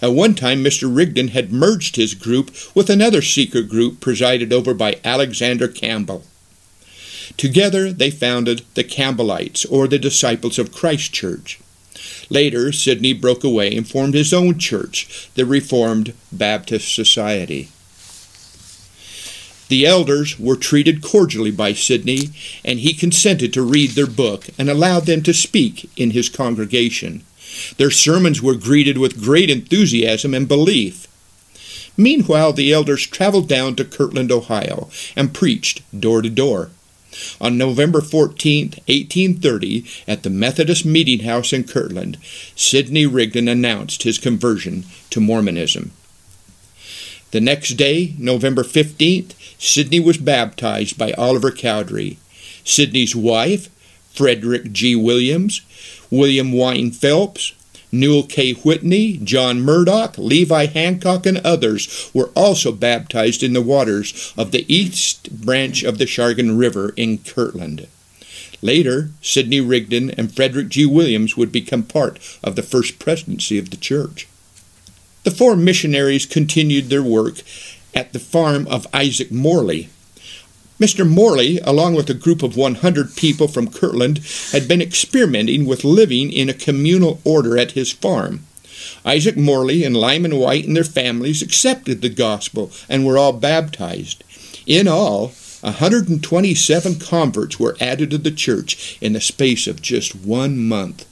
At 0.00 0.12
one 0.12 0.34
time, 0.34 0.64
Mr. 0.64 0.94
Rigdon 0.94 1.28
had 1.28 1.52
merged 1.52 1.96
his 1.96 2.14
group 2.14 2.50
with 2.74 2.88
another 2.88 3.22
secret 3.22 3.68
group 3.68 4.00
presided 4.00 4.52
over 4.52 4.74
by 4.74 4.98
Alexander 5.04 5.68
Campbell. 5.68 6.24
Together, 7.36 7.92
they 7.92 8.10
founded 8.10 8.62
the 8.74 8.84
Campbellites, 8.84 9.66
or 9.70 9.86
the 9.86 9.98
Disciples 9.98 10.58
of 10.58 10.72
Christ 10.72 11.12
Church. 11.12 11.60
Later, 12.30 12.72
Sidney 12.72 13.12
broke 13.12 13.44
away 13.44 13.74
and 13.74 13.88
formed 13.88 14.14
his 14.14 14.32
own 14.32 14.58
church, 14.58 15.30
the 15.34 15.46
Reformed 15.46 16.14
Baptist 16.32 16.94
Society. 16.94 17.68
The 19.68 19.84
elders 19.84 20.38
were 20.38 20.56
treated 20.56 21.02
cordially 21.02 21.50
by 21.50 21.74
Sidney, 21.74 22.30
and 22.64 22.80
he 22.80 22.94
consented 22.94 23.52
to 23.52 23.62
read 23.62 23.90
their 23.90 24.06
book 24.06 24.46
and 24.58 24.70
allowed 24.70 25.04
them 25.06 25.22
to 25.24 25.34
speak 25.34 25.90
in 25.96 26.12
his 26.12 26.28
congregation. 26.30 27.22
Their 27.76 27.90
sermons 27.90 28.42
were 28.42 28.54
greeted 28.54 28.98
with 28.98 29.22
great 29.22 29.50
enthusiasm 29.50 30.34
and 30.34 30.46
belief. 30.46 31.06
Meanwhile, 31.96 32.52
the 32.52 32.72
elders 32.72 33.06
traveled 33.06 33.48
down 33.48 33.74
to 33.76 33.84
Kirtland, 33.84 34.30
Ohio, 34.30 34.88
and 35.16 35.34
preached 35.34 35.82
door 35.98 36.22
to 36.22 36.30
door. 36.30 36.70
On 37.40 37.58
November 37.58 38.00
14, 38.00 38.66
1830, 38.86 39.84
at 40.06 40.22
the 40.22 40.30
Methodist 40.30 40.84
Meeting 40.84 41.20
House 41.20 41.52
in 41.52 41.64
Kirtland, 41.64 42.18
Sidney 42.54 43.06
Rigdon 43.06 43.48
announced 43.48 44.04
his 44.04 44.18
conversion 44.18 44.84
to 45.10 45.20
Mormonism. 45.20 45.90
The 47.30 47.40
next 47.40 47.70
day, 47.74 48.14
November 48.18 48.62
15th, 48.62 49.32
Sidney 49.58 50.00
was 50.00 50.18
baptized 50.18 50.96
by 50.96 51.12
Oliver 51.12 51.50
Cowdery. 51.50 52.18
Sidney's 52.64 53.16
wife, 53.16 53.68
Frederick 54.14 54.72
G. 54.72 54.94
Williams, 54.94 55.62
William 56.10 56.52
Wine 56.52 56.90
Phelps, 56.90 57.54
Newel 57.90 58.24
K. 58.24 58.52
Whitney, 58.52 59.18
John 59.18 59.60
Murdock, 59.60 60.18
Levi 60.18 60.66
Hancock, 60.66 61.24
and 61.24 61.38
others 61.38 62.10
were 62.12 62.30
also 62.34 62.72
baptized 62.72 63.42
in 63.42 63.54
the 63.54 63.62
waters 63.62 64.34
of 64.36 64.50
the 64.50 64.72
east 64.72 65.44
branch 65.44 65.82
of 65.82 65.98
the 65.98 66.06
Chagrin 66.06 66.58
River 66.58 66.92
in 66.96 67.18
Kirtland. 67.18 67.86
Later, 68.60 69.10
Sidney 69.22 69.60
Rigdon 69.60 70.10
and 70.10 70.34
Frederick 70.34 70.68
G. 70.68 70.84
Williams 70.84 71.36
would 71.36 71.52
become 71.52 71.82
part 71.84 72.18
of 72.42 72.56
the 72.56 72.62
first 72.62 72.98
presidency 72.98 73.56
of 73.58 73.70
the 73.70 73.76
church. 73.76 74.28
The 75.24 75.30
four 75.30 75.56
missionaries 75.56 76.26
continued 76.26 76.88
their 76.88 77.02
work 77.02 77.42
at 77.94 78.12
the 78.12 78.18
farm 78.18 78.66
of 78.68 78.86
Isaac 78.92 79.30
Morley, 79.30 79.88
Mr. 80.80 81.08
Morley, 81.08 81.58
along 81.64 81.94
with 81.94 82.08
a 82.08 82.14
group 82.14 82.40
of 82.40 82.56
100 82.56 83.16
people 83.16 83.48
from 83.48 83.68
Kirtland, 83.68 84.20
had 84.52 84.68
been 84.68 84.80
experimenting 84.80 85.66
with 85.66 85.82
living 85.82 86.30
in 86.30 86.48
a 86.48 86.54
communal 86.54 87.20
order 87.24 87.58
at 87.58 87.72
his 87.72 87.90
farm. 87.90 88.44
Isaac 89.04 89.36
Morley 89.36 89.82
and 89.82 89.96
Lyman 89.96 90.36
Wight 90.36 90.66
and 90.66 90.76
their 90.76 90.84
families 90.84 91.42
accepted 91.42 92.00
the 92.00 92.08
gospel 92.08 92.70
and 92.88 93.04
were 93.04 93.18
all 93.18 93.32
baptized. 93.32 94.22
In 94.66 94.86
all, 94.86 95.32
127 95.62 97.00
converts 97.00 97.58
were 97.58 97.76
added 97.80 98.12
to 98.12 98.18
the 98.18 98.30
church 98.30 98.96
in 99.00 99.14
the 99.14 99.20
space 99.20 99.66
of 99.66 99.82
just 99.82 100.14
one 100.14 100.58
month. 100.58 101.07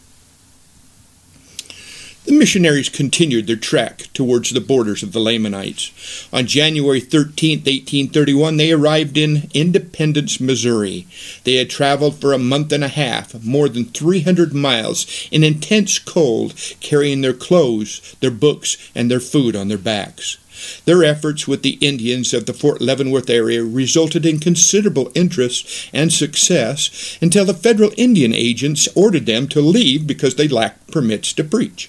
The 2.27 2.33
missionaries 2.33 2.89
continued 2.89 3.47
their 3.47 3.55
trek 3.55 4.09
towards 4.13 4.51
the 4.51 4.61
borders 4.61 5.05
of 5.05 5.13
the 5.13 5.21
Lamanites. 5.21 5.93
On 6.33 6.45
January 6.45 6.99
13, 6.99 7.61
1831, 7.61 8.57
they 8.57 8.73
arrived 8.73 9.17
in 9.17 9.49
Independence, 9.55 10.41
Missouri. 10.41 11.07
They 11.45 11.55
had 11.55 11.71
traveled 11.71 12.21
for 12.21 12.33
a 12.33 12.39
month 12.39 12.73
and 12.73 12.83
a 12.83 12.89
half, 12.89 13.45
more 13.45 13.69
than 13.69 13.85
300 13.85 14.53
miles, 14.53 15.29
in 15.31 15.45
intense 15.45 16.01
cold, 16.01 16.55
carrying 16.81 17.21
their 17.21 17.33
clothes, 17.33 18.17
their 18.19 18.33
books, 18.33 18.77
and 18.93 19.09
their 19.09 19.21
food 19.21 19.55
on 19.55 19.69
their 19.69 19.79
backs. 19.79 20.37
Their 20.85 21.05
efforts 21.05 21.47
with 21.47 21.63
the 21.63 21.79
Indians 21.81 22.35
of 22.35 22.47
the 22.47 22.55
Fort 22.55 22.81
Leavenworth 22.81 23.31
area 23.31 23.63
resulted 23.63 24.27
in 24.27 24.41
considerable 24.41 25.13
interest 25.15 25.89
and 25.93 26.13
success 26.13 27.19
until 27.23 27.45
the 27.45 27.55
federal 27.55 27.93
Indian 27.97 28.35
agents 28.35 28.89
ordered 28.97 29.27
them 29.27 29.47
to 29.49 29.61
leave 29.61 30.09
because 30.09 30.35
they 30.35 30.49
lacked 30.49 30.91
permits 30.91 31.33
to 31.35 31.45
preach. 31.45 31.89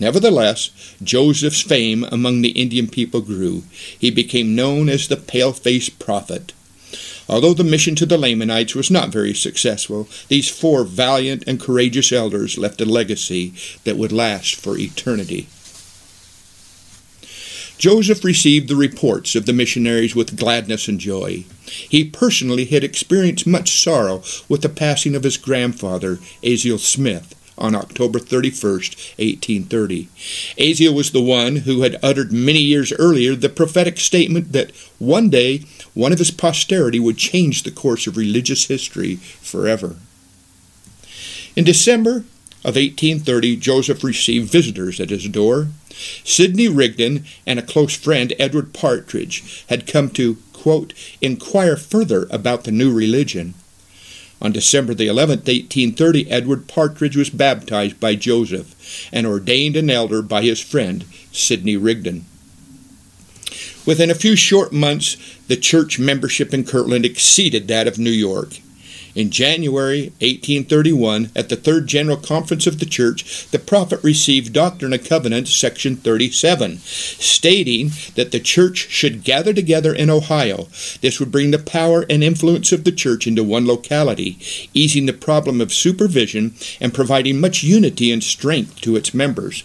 Nevertheless, 0.00 0.70
Joseph's 1.02 1.62
fame 1.62 2.04
among 2.04 2.42
the 2.42 2.50
Indian 2.50 2.88
people 2.88 3.20
grew. 3.20 3.64
He 3.98 4.10
became 4.10 4.54
known 4.54 4.88
as 4.88 5.08
the 5.08 5.16
pale 5.16 5.52
faced 5.52 5.98
prophet. 5.98 6.52
Although 7.28 7.54
the 7.54 7.64
mission 7.64 7.94
to 7.96 8.06
the 8.06 8.16
Lamanites 8.16 8.74
was 8.74 8.90
not 8.90 9.10
very 9.10 9.34
successful, 9.34 10.08
these 10.28 10.48
four 10.48 10.84
valiant 10.84 11.44
and 11.46 11.60
courageous 11.60 12.10
elders 12.10 12.56
left 12.56 12.80
a 12.80 12.86
legacy 12.86 13.52
that 13.84 13.96
would 13.98 14.12
last 14.12 14.54
for 14.54 14.78
eternity. 14.78 15.48
Joseph 17.76 18.24
received 18.24 18.68
the 18.68 18.74
reports 18.74 19.36
of 19.36 19.46
the 19.46 19.52
missionaries 19.52 20.16
with 20.16 20.36
gladness 20.36 20.88
and 20.88 20.98
joy. 20.98 21.44
He 21.66 22.02
personally 22.04 22.64
had 22.64 22.82
experienced 22.82 23.46
much 23.46 23.80
sorrow 23.80 24.22
with 24.48 24.62
the 24.62 24.68
passing 24.68 25.14
of 25.14 25.22
his 25.22 25.36
grandfather, 25.36 26.16
Asael 26.42 26.80
Smith, 26.80 27.34
on 27.58 27.74
October 27.74 28.18
31st, 28.18 29.18
1830. 29.18 30.08
Asael 30.56 30.94
was 30.94 31.10
the 31.10 31.22
one 31.22 31.56
who 31.56 31.82
had 31.82 31.98
uttered 32.02 32.32
many 32.32 32.60
years 32.60 32.92
earlier 32.94 33.34
the 33.34 33.48
prophetic 33.48 33.98
statement 33.98 34.52
that 34.52 34.70
one 34.98 35.28
day 35.28 35.64
one 35.94 36.12
of 36.12 36.18
his 36.18 36.30
posterity 36.30 37.00
would 37.00 37.16
change 37.16 37.62
the 37.62 37.70
course 37.70 38.06
of 38.06 38.16
religious 38.16 38.66
history 38.66 39.16
forever. 39.16 39.96
In 41.56 41.64
December 41.64 42.24
of 42.64 42.76
1830, 42.76 43.56
Joseph 43.56 44.04
received 44.04 44.50
visitors 44.50 45.00
at 45.00 45.10
his 45.10 45.28
door. 45.28 45.68
Sidney 46.22 46.68
Rigdon 46.68 47.24
and 47.46 47.58
a 47.58 47.62
close 47.62 47.96
friend, 47.96 48.32
Edward 48.38 48.72
Partridge, 48.72 49.64
had 49.68 49.86
come 49.86 50.10
to, 50.10 50.36
quote, 50.52 50.92
inquire 51.20 51.76
further 51.76 52.28
about 52.30 52.64
the 52.64 52.72
new 52.72 52.92
religion. 52.92 53.54
On 54.40 54.52
December 54.52 54.94
the 54.94 55.08
11th, 55.08 55.48
1830, 55.48 56.30
Edward 56.30 56.68
Partridge 56.68 57.16
was 57.16 57.30
baptized 57.30 57.98
by 57.98 58.14
Joseph 58.14 59.08
and 59.12 59.26
ordained 59.26 59.76
an 59.76 59.90
elder 59.90 60.22
by 60.22 60.42
his 60.42 60.60
friend, 60.60 61.04
Sidney 61.32 61.76
Rigdon. 61.76 62.24
Within 63.84 64.10
a 64.10 64.14
few 64.14 64.36
short 64.36 64.72
months, 64.72 65.16
the 65.48 65.56
church 65.56 65.98
membership 65.98 66.54
in 66.54 66.64
Kirtland 66.64 67.04
exceeded 67.04 67.66
that 67.68 67.88
of 67.88 67.98
New 67.98 68.10
York. 68.10 68.60
In 69.18 69.32
January 69.32 70.12
1831, 70.20 71.32
at 71.34 71.48
the 71.48 71.56
Third 71.56 71.88
General 71.88 72.16
Conference 72.16 72.68
of 72.68 72.78
the 72.78 72.86
Church, 72.86 73.48
the 73.48 73.58
prophet 73.58 73.98
received 74.04 74.52
Doctrine 74.52 74.92
and 74.92 75.04
Covenants, 75.04 75.52
section 75.52 75.96
37, 75.96 76.78
stating 76.78 77.90
that 78.14 78.30
the 78.30 78.38
church 78.38 78.88
should 78.90 79.24
gather 79.24 79.52
together 79.52 79.92
in 79.92 80.08
Ohio. 80.08 80.68
This 81.00 81.18
would 81.18 81.32
bring 81.32 81.50
the 81.50 81.58
power 81.58 82.06
and 82.08 82.22
influence 82.22 82.70
of 82.70 82.84
the 82.84 82.92
church 82.92 83.26
into 83.26 83.42
one 83.42 83.66
locality, 83.66 84.38
easing 84.72 85.06
the 85.06 85.12
problem 85.12 85.60
of 85.60 85.72
supervision 85.72 86.54
and 86.80 86.94
providing 86.94 87.40
much 87.40 87.64
unity 87.64 88.12
and 88.12 88.22
strength 88.22 88.80
to 88.82 88.94
its 88.94 89.12
members. 89.12 89.64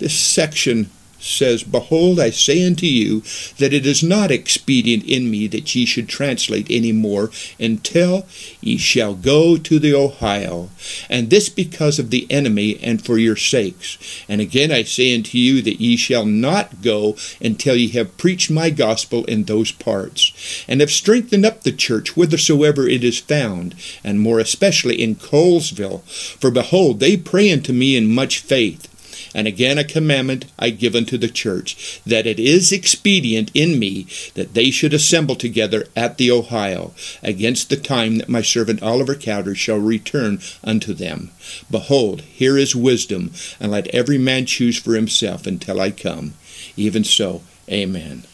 This 0.00 0.14
section 0.14 0.90
says, 1.22 1.62
Behold, 1.62 2.18
I 2.18 2.30
say 2.30 2.66
unto 2.66 2.86
you 2.86 3.22
that 3.58 3.72
it 3.72 3.86
is 3.86 4.02
not 4.02 4.30
expedient 4.30 5.04
in 5.04 5.30
me 5.30 5.46
that 5.46 5.74
ye 5.74 5.86
should 5.86 6.08
translate 6.08 6.66
any 6.68 6.92
more 6.92 7.30
until 7.60 8.26
ye 8.60 8.76
shall 8.76 9.14
go 9.14 9.56
to 9.56 9.78
the 9.78 9.94
Ohio, 9.94 10.70
and 11.08 11.30
this 11.30 11.48
because 11.48 11.98
of 11.98 12.10
the 12.10 12.26
enemy 12.30 12.78
and 12.82 13.04
for 13.04 13.18
your 13.18 13.36
sakes. 13.36 13.98
And 14.28 14.40
again 14.40 14.72
I 14.72 14.82
say 14.82 15.14
unto 15.14 15.38
you 15.38 15.62
that 15.62 15.80
ye 15.80 15.96
shall 15.96 16.26
not 16.26 16.82
go 16.82 17.16
until 17.40 17.76
ye 17.76 17.88
have 17.88 18.18
preached 18.18 18.50
my 18.50 18.70
gospel 18.70 19.24
in 19.26 19.44
those 19.44 19.72
parts, 19.72 20.64
and 20.66 20.80
have 20.80 20.90
strengthened 20.90 21.46
up 21.46 21.62
the 21.62 21.72
church 21.72 22.10
whithersoever 22.10 22.88
it 22.88 23.04
is 23.04 23.18
found, 23.20 23.74
and 24.02 24.20
more 24.20 24.38
especially 24.38 25.00
in 25.00 25.14
Colesville. 25.14 26.02
For 26.40 26.50
behold, 26.50 27.00
they 27.00 27.16
pray 27.16 27.52
unto 27.52 27.72
me 27.72 27.96
in 27.96 28.12
much 28.12 28.40
faith 28.40 28.88
and 29.34 29.46
again 29.46 29.78
a 29.78 29.84
commandment 29.84 30.46
I 30.58 30.70
give 30.70 30.94
unto 30.94 31.18
the 31.18 31.28
church, 31.28 32.00
that 32.06 32.26
it 32.26 32.38
is 32.38 32.72
expedient 32.72 33.50
in 33.54 33.78
me 33.78 34.06
that 34.34 34.54
they 34.54 34.70
should 34.70 34.94
assemble 34.94 35.36
together 35.36 35.86
at 35.96 36.18
the 36.18 36.30
Ohio, 36.30 36.92
against 37.22 37.70
the 37.70 37.76
time 37.76 38.18
that 38.18 38.28
my 38.28 38.42
servant 38.42 38.82
Oliver 38.82 39.14
Cowdery 39.14 39.56
shall 39.56 39.78
return 39.78 40.40
unto 40.62 40.94
them. 40.94 41.30
Behold, 41.70 42.22
here 42.22 42.56
is 42.58 42.76
wisdom, 42.76 43.32
and 43.60 43.70
let 43.72 43.88
every 43.88 44.18
man 44.18 44.46
choose 44.46 44.78
for 44.78 44.94
himself 44.94 45.46
until 45.46 45.80
I 45.80 45.90
come. 45.90 46.34
Even 46.76 47.04
so, 47.04 47.42
Amen. 47.70 48.24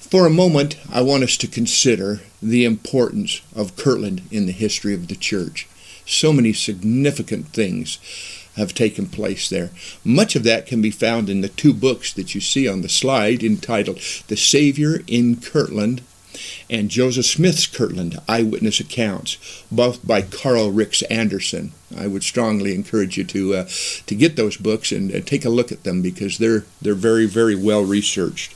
For 0.00 0.26
a 0.26 0.30
moment, 0.30 0.76
I 0.90 1.02
want 1.02 1.22
us 1.22 1.36
to 1.36 1.46
consider 1.46 2.20
the 2.42 2.64
importance 2.64 3.42
of 3.54 3.76
Kirtland 3.76 4.22
in 4.30 4.46
the 4.46 4.52
history 4.52 4.92
of 4.92 5.06
the 5.06 5.14
church. 5.14 5.68
So 6.04 6.32
many 6.32 6.52
significant 6.52 7.48
things 7.48 7.98
have 8.56 8.74
taken 8.74 9.06
place 9.06 9.48
there. 9.48 9.70
Much 10.04 10.36
of 10.36 10.44
that 10.44 10.66
can 10.66 10.82
be 10.82 10.90
found 10.90 11.28
in 11.28 11.40
the 11.40 11.48
two 11.48 11.72
books 11.72 12.12
that 12.12 12.34
you 12.34 12.40
see 12.40 12.68
on 12.68 12.82
the 12.82 12.88
slide 12.88 13.42
entitled 13.42 14.00
The 14.28 14.36
Savior 14.36 15.02
in 15.06 15.36
Kirtland 15.36 16.02
and 16.68 16.90
Joseph 16.90 17.26
Smith's 17.26 17.66
Kirtland 17.66 18.18
Eyewitness 18.28 18.80
Accounts, 18.80 19.64
both 19.70 20.06
by 20.06 20.22
Karl 20.22 20.70
Ricks 20.70 21.02
Anderson. 21.02 21.72
I 21.96 22.06
would 22.06 22.22
strongly 22.22 22.74
encourage 22.74 23.16
you 23.16 23.24
to 23.24 23.54
uh, 23.54 23.68
to 24.06 24.14
get 24.14 24.36
those 24.36 24.56
books 24.56 24.92
and 24.92 25.14
uh, 25.14 25.20
take 25.20 25.44
a 25.44 25.50
look 25.50 25.72
at 25.72 25.82
them 25.82 26.02
because 26.02 26.38
they're 26.38 26.64
they're 26.80 26.94
very 26.94 27.26
very 27.26 27.56
well 27.56 27.84
researched. 27.84 28.54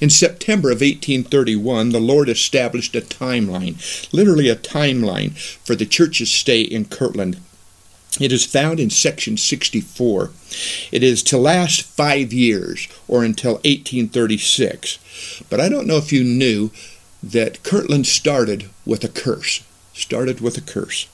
In 0.00 0.10
September 0.10 0.68
of 0.68 0.80
1831, 0.80 1.90
the 1.90 2.00
Lord 2.00 2.28
established 2.28 2.94
a 2.94 3.00
timeline, 3.00 3.76
literally 4.12 4.48
a 4.48 4.56
timeline, 4.56 5.36
for 5.64 5.74
the 5.74 5.86
church's 5.86 6.30
stay 6.30 6.60
in 6.60 6.84
Kirtland. 6.84 7.38
It 8.20 8.32
is 8.32 8.46
found 8.46 8.78
in 8.78 8.90
section 8.90 9.36
64. 9.36 10.30
It 10.92 11.02
is 11.02 11.22
to 11.24 11.38
last 11.38 11.82
five 11.82 12.32
years 12.32 12.88
or 13.08 13.24
until 13.24 13.54
1836. 13.54 15.44
But 15.50 15.60
I 15.60 15.68
don't 15.68 15.86
know 15.86 15.96
if 15.96 16.12
you 16.12 16.22
knew 16.22 16.70
that 17.22 17.62
Kirtland 17.62 18.06
started 18.06 18.70
with 18.86 19.02
a 19.04 19.08
curse. 19.08 19.64
Started 19.94 20.40
with 20.40 20.56
a 20.56 20.60
curse. 20.60 21.08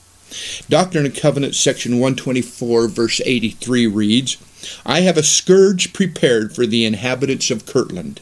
Doctrine 0.68 1.06
and 1.06 1.14
Covenants, 1.14 1.58
section 1.58 1.92
124, 1.92 2.88
verse 2.88 3.20
83 3.24 3.86
reads 3.86 4.36
I 4.84 5.00
have 5.00 5.16
a 5.16 5.22
scourge 5.22 5.92
prepared 5.92 6.54
for 6.54 6.66
the 6.66 6.84
inhabitants 6.84 7.50
of 7.50 7.66
Kirtland. 7.66 8.20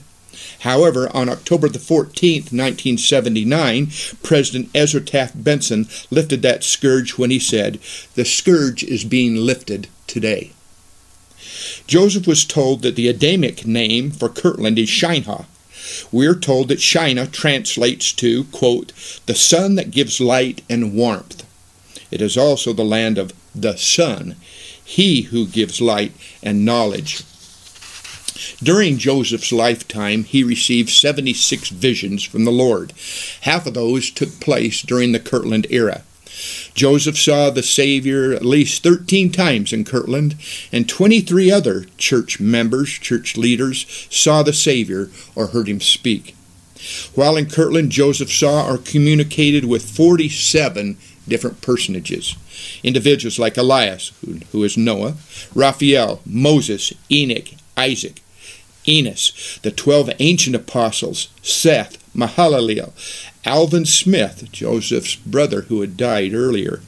However, 0.60 1.08
on 1.14 1.28
October 1.28 1.68
the 1.68 1.78
14th, 1.78 2.52
1979, 2.52 3.88
President 4.22 4.70
Ezra 4.74 5.00
Taft 5.00 5.42
Benson 5.42 5.86
lifted 6.10 6.42
that 6.42 6.64
scourge 6.64 7.16
when 7.16 7.30
he 7.30 7.38
said, 7.38 7.78
The 8.14 8.24
scourge 8.24 8.82
is 8.82 9.04
being 9.04 9.36
lifted 9.36 9.86
today. 10.06 10.52
Joseph 11.86 12.26
was 12.26 12.44
told 12.44 12.82
that 12.82 12.96
the 12.96 13.08
Adamic 13.08 13.66
name 13.66 14.10
for 14.10 14.28
Kirtland 14.28 14.78
is 14.78 14.88
Shinehah. 14.88 15.46
We 16.12 16.26
are 16.26 16.34
told 16.34 16.68
that 16.68 16.80
Shinehah 16.80 17.32
translates 17.32 18.12
to, 18.14 18.44
quote, 18.44 18.92
the 19.26 19.34
sun 19.34 19.76
that 19.76 19.90
gives 19.90 20.20
light 20.20 20.62
and 20.68 20.94
warmth. 20.94 21.44
It 22.10 22.20
is 22.20 22.36
also 22.36 22.72
the 22.72 22.84
land 22.84 23.16
of 23.16 23.32
the 23.54 23.76
sun, 23.76 24.36
he 24.84 25.22
who 25.22 25.46
gives 25.46 25.80
light 25.80 26.12
and 26.42 26.64
knowledge. 26.64 27.22
During 28.62 28.98
Joseph's 28.98 29.52
lifetime, 29.52 30.24
he 30.24 30.42
received 30.44 30.90
76 30.90 31.70
visions 31.70 32.22
from 32.22 32.44
the 32.44 32.50
Lord. 32.50 32.92
Half 33.42 33.66
of 33.66 33.74
those 33.74 34.10
took 34.10 34.40
place 34.40 34.82
during 34.82 35.12
the 35.12 35.20
Kirtland 35.20 35.66
era. 35.70 36.02
Joseph 36.74 37.18
saw 37.18 37.50
the 37.50 37.62
Savior 37.62 38.32
at 38.32 38.44
least 38.44 38.82
13 38.82 39.32
times 39.32 39.72
in 39.72 39.84
Kirtland, 39.84 40.36
and 40.70 40.88
23 40.88 41.50
other 41.50 41.86
church 41.96 42.38
members, 42.38 42.90
church 42.90 43.36
leaders, 43.36 44.06
saw 44.10 44.42
the 44.42 44.52
Savior 44.52 45.10
or 45.34 45.48
heard 45.48 45.68
him 45.68 45.80
speak. 45.80 46.36
While 47.14 47.36
in 47.36 47.46
Kirtland, 47.46 47.90
Joseph 47.90 48.30
saw 48.30 48.70
or 48.70 48.78
communicated 48.78 49.64
with 49.64 49.90
47 49.90 50.96
different 51.26 51.60
personages. 51.60 52.36
Individuals 52.82 53.38
like 53.38 53.56
Elias, 53.56 54.12
who, 54.24 54.38
who 54.52 54.62
is 54.64 54.76
Noah, 54.76 55.16
Raphael, 55.54 56.20
Moses, 56.24 56.92
Enoch, 57.10 57.48
Isaac, 57.76 58.20
Enos, 58.88 59.58
the 59.62 59.70
twelve 59.70 60.10
ancient 60.18 60.56
apostles, 60.56 61.28
Seth, 61.42 61.98
Mahalalel, 62.14 62.92
Alvin 63.44 63.84
Smith, 63.84 64.50
Joseph's 64.50 65.14
brother 65.14 65.62
who 65.62 65.82
had 65.82 65.96
died 65.96 66.32
earlier, 66.32 66.80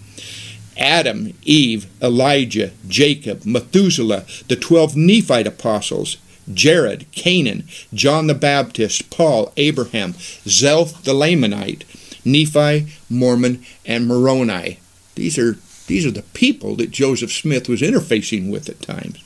Adam, 0.76 1.34
Eve, 1.42 1.86
Elijah, 2.02 2.72
Jacob, 2.88 3.44
Methuselah, 3.44 4.24
the 4.48 4.56
twelve 4.56 4.96
Nephite 4.96 5.46
apostles, 5.46 6.16
Jared, 6.52 7.10
Canaan, 7.12 7.68
John 7.92 8.26
the 8.26 8.34
Baptist, 8.34 9.10
Paul, 9.10 9.52
Abraham, 9.56 10.14
Zelph 10.14 11.02
the 11.04 11.12
Lamanite, 11.12 11.84
Nephi, 12.24 12.92
Mormon, 13.08 13.64
and 13.84 14.06
Moroni. 14.06 14.80
These 15.14 15.38
are, 15.38 15.58
these 15.86 16.06
are 16.06 16.10
the 16.10 16.22
people 16.22 16.76
that 16.76 16.90
Joseph 16.90 17.32
Smith 17.32 17.68
was 17.68 17.82
interfacing 17.82 18.50
with 18.50 18.68
at 18.68 18.80
times. 18.80 19.22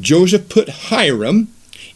Joseph 0.00 0.48
put 0.48 0.68
Hyrum 0.68 1.48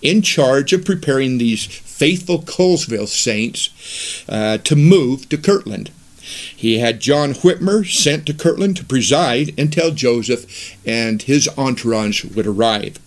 in 0.02 0.22
charge 0.22 0.72
of 0.72 0.84
preparing 0.84 1.38
these 1.38 1.64
faithful 1.64 2.42
Colesville 2.42 3.08
saints 3.08 4.24
uh, 4.28 4.58
to 4.58 4.76
move 4.76 5.28
to 5.28 5.36
Kirtland. 5.36 5.90
He 6.54 6.78
had 6.78 7.00
John 7.00 7.32
Whitmer 7.32 7.90
sent 7.90 8.26
to 8.26 8.34
Kirtland 8.34 8.76
to 8.76 8.84
preside 8.84 9.58
until 9.58 9.92
Joseph 9.92 10.76
and 10.86 11.22
his 11.22 11.48
entourage 11.56 12.24
would 12.24 12.46
arrive. 12.46 12.98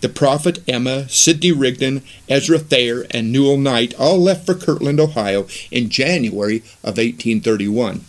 The 0.00 0.08
prophet 0.08 0.62
Emma, 0.68 1.08
Sidney 1.08 1.52
Rigdon, 1.52 2.02
Ezra 2.28 2.58
Thayer, 2.58 3.06
and 3.10 3.32
Newel 3.32 3.56
Knight 3.56 3.94
all 3.98 4.18
left 4.18 4.46
for 4.46 4.54
Kirtland, 4.54 5.00
Ohio 5.00 5.46
in 5.70 5.88
January 5.88 6.58
of 6.82 6.98
1831. 6.98 8.04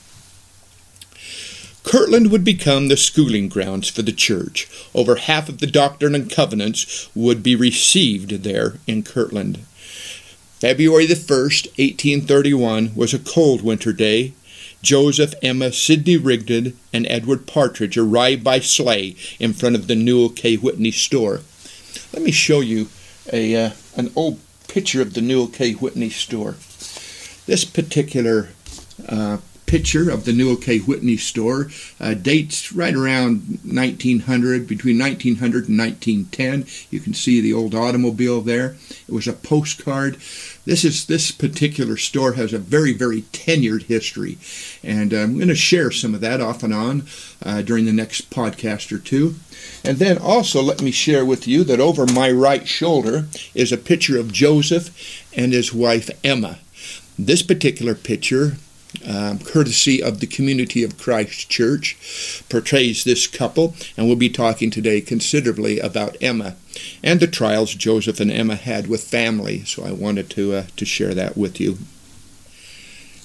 Kirtland 1.84 2.32
would 2.32 2.44
become 2.44 2.88
the 2.88 2.98
schooling 2.98 3.50
grounds 3.50 3.90
for 3.90 4.02
the 4.02 4.12
church. 4.12 4.68
Over 4.94 5.16
half 5.16 5.50
of 5.50 5.58
the 5.58 5.68
Doctrine 5.68 6.14
and 6.14 6.30
Covenants 6.30 7.10
would 7.16 7.42
be 7.42 7.56
received 7.56 8.44
there 8.44 8.76
in 8.88 9.04
Kirtland. 9.04 9.66
February 10.60 11.08
the 11.08 11.16
1st, 11.16 11.66
1831, 11.80 12.94
was 12.96 13.14
a 13.14 13.20
cold 13.20 13.64
winter 13.64 13.92
day. 13.92 14.34
Joseph, 14.84 15.34
Emma, 15.42 15.72
Sidney 15.72 16.18
Rigdon, 16.18 16.78
and 16.94 17.08
Edward 17.08 17.48
Partridge 17.48 17.98
arrived 17.98 18.44
by 18.44 18.60
sleigh 18.60 19.16
in 19.40 19.54
front 19.54 19.76
of 19.76 19.88
the 19.88 19.96
Newel 19.96 20.30
K. 20.30 20.58
Whitney 20.58 20.92
store. 20.92 21.42
Let 22.14 22.22
me 22.22 22.32
show 22.32 22.62
you 22.62 22.90
a 23.34 23.56
uh, 23.56 23.72
an 23.96 24.12
old 24.16 24.40
picture 24.68 25.02
of 25.02 25.14
the 25.14 25.22
Newel 25.22 25.48
K. 25.48 25.74
Whitney 25.74 26.10
store. 26.10 26.56
This 27.46 27.66
particular 27.66 28.50
uh, 29.08 29.38
picture 29.72 30.10
of 30.10 30.25
the 30.25 30.34
Newel 30.34 30.58
K. 30.58 30.80
Whitney 30.80 31.16
store 31.16 31.70
uh, 31.98 32.13
dates 32.13 32.74
right 32.74 32.94
around 32.94 33.62
1900, 33.63 34.68
between 34.68 35.00
1900 35.00 35.70
and 35.70 35.80
1910. 35.80 36.66
You 36.90 37.00
can 37.00 37.13
see 37.13 37.40
the 37.40 37.54
old 37.54 37.74
automobile 37.74 38.42
there. 38.42 38.75
It 38.90 39.13
was 39.13 39.30
a 39.30 39.34
postcard. 39.34 40.16
This 40.66 40.84
is 40.84 41.06
this 41.06 41.32
particular 41.32 41.96
store 41.96 42.34
has 42.34 42.51
a 42.51 42.60
very 42.60 42.92
very 42.92 43.22
tenured 43.32 43.84
history, 43.84 44.38
and 44.84 45.13
I'm 45.13 45.38
going 45.38 45.48
to 45.48 45.56
share 45.56 45.90
some 45.90 46.13
of 46.13 46.20
that 46.20 46.42
off 46.42 46.63
and 46.63 46.74
on 46.74 47.06
uh, 47.42 47.62
during 47.62 47.86
the 47.86 47.94
next 47.94 48.30
podcast 48.30 48.92
or 48.92 49.00
two. 49.00 49.36
And 49.86 50.00
then 50.00 50.18
also 50.18 50.62
let 50.62 50.82
me 50.82 50.92
share 50.92 51.24
with 51.24 51.48
you 51.48 51.63
that 51.63 51.80
over 51.80 52.06
my 52.06 52.30
right 52.30 52.68
shoulder 52.68 53.28
is 53.56 53.72
a 53.72 53.78
picture 53.78 54.20
of 54.20 54.34
Joseph 54.34 54.90
and 55.34 55.54
his 55.54 55.74
wife 55.74 56.10
Emma. 56.25 56.60
This 57.18 57.42
particular 57.42 57.96
picture 57.96 58.58
um, 59.07 59.39
courtesy 59.39 60.01
of 60.01 60.19
the 60.19 60.27
Community 60.27 60.83
of 60.83 60.98
Christ 60.98 61.50
Church, 61.50 62.45
portrays 62.50 63.03
this 63.03 63.27
couple, 63.27 63.75
and 63.98 64.07
we'll 64.07 64.15
be 64.15 64.29
talking 64.29 64.69
today 64.69 65.01
considerably 65.01 65.79
about 65.79 66.17
Emma 66.21 66.55
and 67.03 67.19
the 67.19 67.27
trials 67.27 67.75
Joseph 67.75 68.19
and 68.19 68.31
Emma 68.31 68.55
had 68.55 68.88
with 68.88 69.03
family. 69.03 69.63
So 69.65 69.83
I 69.83 69.91
wanted 69.91 70.29
to 70.31 70.53
uh, 70.53 70.65
to 70.77 70.86
share 70.86 71.13
that 71.13 71.38
with 71.38 71.60
you. 71.60 71.77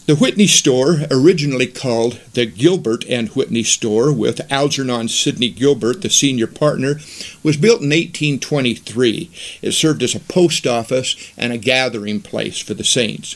The 0.06 0.14
Whitney 0.14 0.46
store, 0.46 0.98
originally 1.10 1.66
called 1.66 2.20
the 2.34 2.46
Gilbert 2.46 3.04
and 3.08 3.28
Whitney 3.30 3.64
store, 3.64 4.12
with 4.12 4.52
Algernon 4.52 5.08
Sidney 5.08 5.48
Gilbert, 5.48 6.02
the 6.02 6.10
senior 6.10 6.46
partner, 6.46 7.00
was 7.42 7.56
built 7.56 7.80
in 7.80 7.88
1823. 7.88 9.30
It 9.62 9.72
served 9.72 10.04
as 10.04 10.14
a 10.14 10.20
post 10.20 10.64
office 10.64 11.16
and 11.36 11.52
a 11.52 11.58
gathering 11.58 12.20
place 12.20 12.60
for 12.60 12.72
the 12.72 12.84
saints. 12.84 13.34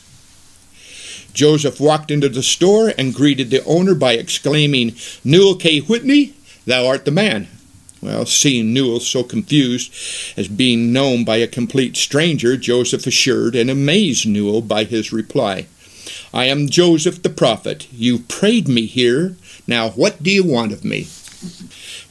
Joseph 1.32 1.80
walked 1.80 2.10
into 2.10 2.28
the 2.28 2.42
store 2.42 2.92
and 2.98 3.14
greeted 3.14 3.50
the 3.50 3.64
owner 3.64 3.94
by 3.94 4.12
exclaiming, 4.12 4.94
Newel 5.24 5.54
K. 5.54 5.80
Whitney, 5.80 6.34
thou 6.66 6.86
art 6.86 7.04
the 7.04 7.10
man. 7.10 7.48
Well, 8.02 8.24
seeing 8.24 8.72
Newel 8.72 9.00
so 9.00 9.22
confused 9.22 9.92
as 10.36 10.48
being 10.48 10.92
known 10.92 11.24
by 11.24 11.36
a 11.36 11.46
complete 11.46 11.96
stranger, 11.96 12.56
Joseph 12.56 13.06
assured 13.06 13.54
and 13.54 13.68
amazed 13.68 14.26
Newel 14.26 14.62
by 14.62 14.84
his 14.84 15.12
reply. 15.12 15.66
I 16.32 16.46
am 16.46 16.68
Joseph 16.68 17.22
the 17.22 17.28
prophet. 17.28 17.86
You 17.92 18.20
prayed 18.20 18.68
me 18.68 18.86
here. 18.86 19.36
Now 19.66 19.90
what 19.90 20.22
do 20.22 20.30
you 20.30 20.44
want 20.44 20.72
of 20.72 20.84
me? 20.84 21.08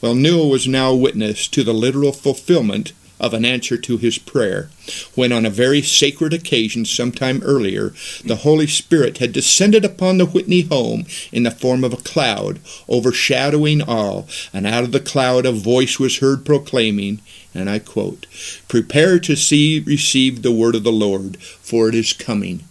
Well, 0.00 0.14
Newel 0.14 0.48
was 0.48 0.68
now 0.68 0.94
witness 0.94 1.48
to 1.48 1.64
the 1.64 1.74
literal 1.74 2.12
fulfillment 2.12 2.92
of 3.20 3.34
an 3.34 3.44
answer 3.44 3.76
to 3.76 3.98
his 3.98 4.18
prayer, 4.18 4.70
when 5.14 5.30
on 5.30 5.46
a 5.46 5.50
very 5.50 5.82
sacred 5.82 6.32
occasion 6.32 6.84
some 6.84 7.12
time 7.12 7.42
earlier, 7.44 7.92
the 8.24 8.36
Holy 8.36 8.66
Spirit 8.66 9.18
had 9.18 9.32
descended 9.32 9.84
upon 9.84 10.18
the 10.18 10.26
Whitney 10.26 10.62
home 10.62 11.04
in 11.30 11.42
the 11.42 11.50
form 11.50 11.84
of 11.84 11.92
a 11.92 11.98
cloud, 11.98 12.58
overshadowing 12.88 13.82
all, 13.82 14.26
and 14.52 14.66
out 14.66 14.84
of 14.84 14.92
the 14.92 15.00
cloud 15.00 15.46
a 15.46 15.52
voice 15.52 15.98
was 15.98 16.18
heard 16.18 16.44
proclaiming, 16.44 17.20
and 17.54 17.68
I 17.68 17.78
quote, 17.78 18.26
Prepare 18.68 19.18
to 19.20 19.36
see, 19.36 19.80
receive 19.80 20.42
the 20.42 20.52
word 20.52 20.74
of 20.74 20.84
the 20.84 20.92
Lord, 20.92 21.36
for 21.40 21.88
it 21.88 21.94
is 21.94 22.12
coming. 22.12 22.64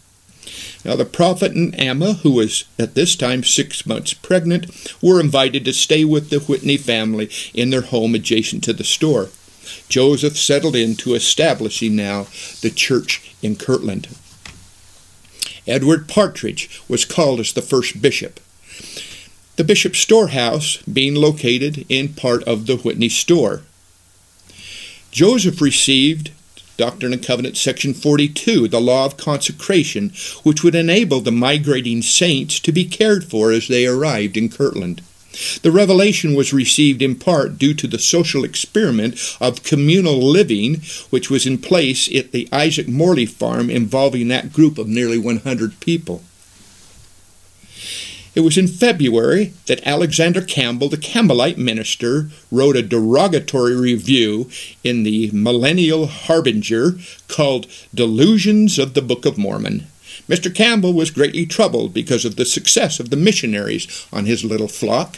Now, 0.86 0.96
the 0.96 1.06
prophet 1.06 1.52
and 1.52 1.76
Emma, 1.78 2.14
who 2.14 2.32
was 2.32 2.64
at 2.78 2.96
this 2.96 3.16
time 3.16 3.44
six 3.44 3.86
months 3.86 4.14
pregnant, 4.14 4.96
were 5.02 5.20
invited 5.20 5.66
to 5.66 5.74
stay 5.74 6.06
with 6.06 6.30
the 6.30 6.40
Whitney 6.40 6.78
family 6.78 7.30
in 7.54 7.70
their 7.70 7.82
home 7.82 8.16
adjacent 8.16 8.64
to 8.64 8.74
the 8.74 8.86
store. 8.86 9.30
Joseph 9.90 10.38
settled 10.38 10.76
into 10.76 11.16
establishing 11.16 11.96
now 11.96 12.28
the 12.62 12.70
church 12.70 13.36
in 13.42 13.56
Kirtland. 13.56 14.08
Edward 15.68 16.08
Partridge 16.08 16.82
was 16.88 17.06
called 17.06 17.40
as 17.40 17.54
the 17.54 17.62
first 17.62 18.02
bishop. 18.02 18.40
The 19.56 19.64
bishop's 19.64 20.00
storehouse 20.00 20.78
being 20.84 21.16
located 21.16 21.86
in 21.90 22.14
part 22.14 22.44
of 22.44 22.66
the 22.66 22.78
Whitney 22.78 23.10
store. 23.10 23.64
Joseph 25.12 25.60
received 25.60 26.32
Doctrine 26.78 27.12
and 27.12 27.22
Covenant, 27.22 27.58
section 27.58 27.94
42, 27.94 28.70
the 28.70 28.80
law 28.80 29.06
of 29.06 29.18
consecration, 29.18 30.14
which 30.44 30.64
would 30.64 30.76
enable 30.76 31.20
the 31.20 31.32
migrating 31.32 32.02
saints 32.02 32.58
to 32.62 32.72
be 32.72 32.86
cared 32.86 33.26
for 33.26 33.52
as 33.52 33.68
they 33.68 33.86
arrived 33.86 34.38
in 34.38 34.48
Kirtland. 34.48 35.02
The 35.62 35.72
revelation 35.72 36.36
was 36.36 36.54
received 36.54 37.02
in 37.02 37.16
part 37.16 37.58
due 37.58 37.74
to 37.76 37.88
the 37.88 38.00
social 38.00 38.44
experiment 38.44 39.38
of 39.40 39.64
communal 39.64 40.20
living 40.20 40.82
which 41.10 41.30
was 41.30 41.46
in 41.46 41.58
place 41.58 42.14
at 42.14 42.32
the 42.32 42.50
Isaac 42.52 42.88
Morley 42.88 43.26
farm 43.26 43.70
involving 43.70 44.28
that 44.28 44.52
group 44.54 44.78
of 44.78 44.88
nearly 44.88 45.18
100 45.18 45.80
people. 45.80 46.24
It 48.36 48.42
was 48.42 48.58
in 48.58 48.68
February 48.68 49.54
that 49.66 49.86
Alexander 49.86 50.42
Campbell, 50.42 50.88
the 50.88 50.98
Campbellite 50.98 51.58
minister, 51.58 52.30
wrote 52.52 52.78
a 52.78 52.84
derogatory 52.84 53.76
review 53.76 54.50
in 54.84 55.04
the 55.04 55.32
Millennial 55.32 56.08
Harbinger 56.08 57.00
called 57.28 57.66
Delusions 57.94 58.78
of 58.78 58.94
the 58.94 59.02
Book 59.02 59.26
of 59.26 59.38
Mormon. 59.38 59.88
Mr. 60.28 60.54
Campbell 60.54 60.94
was 60.94 61.10
greatly 61.10 61.46
troubled 61.46 61.94
because 61.94 62.24
of 62.24 62.36
the 62.36 62.46
success 62.46 63.00
of 63.00 63.10
the 63.10 63.18
missionaries 63.18 64.08
on 64.14 64.26
his 64.26 64.44
little 64.46 64.68
flock. 64.68 65.18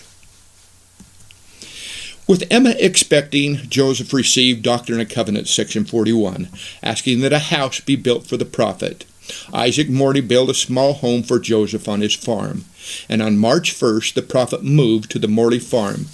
With 2.28 2.48
Emma 2.52 2.76
expecting, 2.78 3.58
Joseph 3.68 4.14
received 4.14 4.64
Doctrine 4.64 5.00
and 5.00 5.10
Covenants, 5.10 5.52
section 5.52 5.86
41, 5.86 6.50
asking 6.84 7.22
that 7.22 7.34
a 7.34 7.40
house 7.40 7.80
be 7.80 7.96
built 7.96 8.28
for 8.28 8.38
the 8.38 8.46
prophet. 8.46 9.06
Isaac 9.54 9.90
Morley 9.90 10.22
built 10.22 10.50
a 10.50 10.54
small 10.54 10.94
home 10.94 11.24
for 11.24 11.40
Joseph 11.40 11.88
on 11.88 12.02
his 12.02 12.16
farm, 12.16 12.66
and 13.10 13.22
on 13.22 13.38
March 13.38 13.74
1st 13.74 14.14
the 14.14 14.22
prophet 14.22 14.64
moved 14.64 15.10
to 15.12 15.20
the 15.20 15.28
Morley 15.28 15.60
farm. 15.60 16.08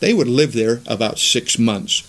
They 0.00 0.12
would 0.12 0.28
live 0.28 0.52
there 0.52 0.80
about 0.86 1.18
six 1.18 1.58
months. 1.58 2.02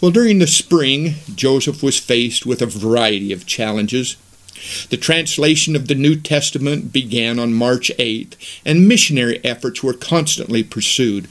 Well, 0.00 0.10
during 0.10 0.38
the 0.38 0.46
spring, 0.46 1.14
Joseph 1.34 1.82
was 1.82 1.98
faced 1.98 2.44
with 2.44 2.60
a 2.60 2.66
variety 2.66 3.32
of 3.32 3.46
challenges. 3.46 4.16
The 4.90 4.96
translation 4.96 5.74
of 5.74 5.88
the 5.88 5.94
New 5.94 6.16
Testament 6.16 6.92
began 6.92 7.38
on 7.38 7.54
March 7.54 7.90
8th, 7.98 8.34
and 8.64 8.86
missionary 8.86 9.42
efforts 9.44 9.82
were 9.82 9.94
constantly 9.94 10.62
pursued. 10.62 11.28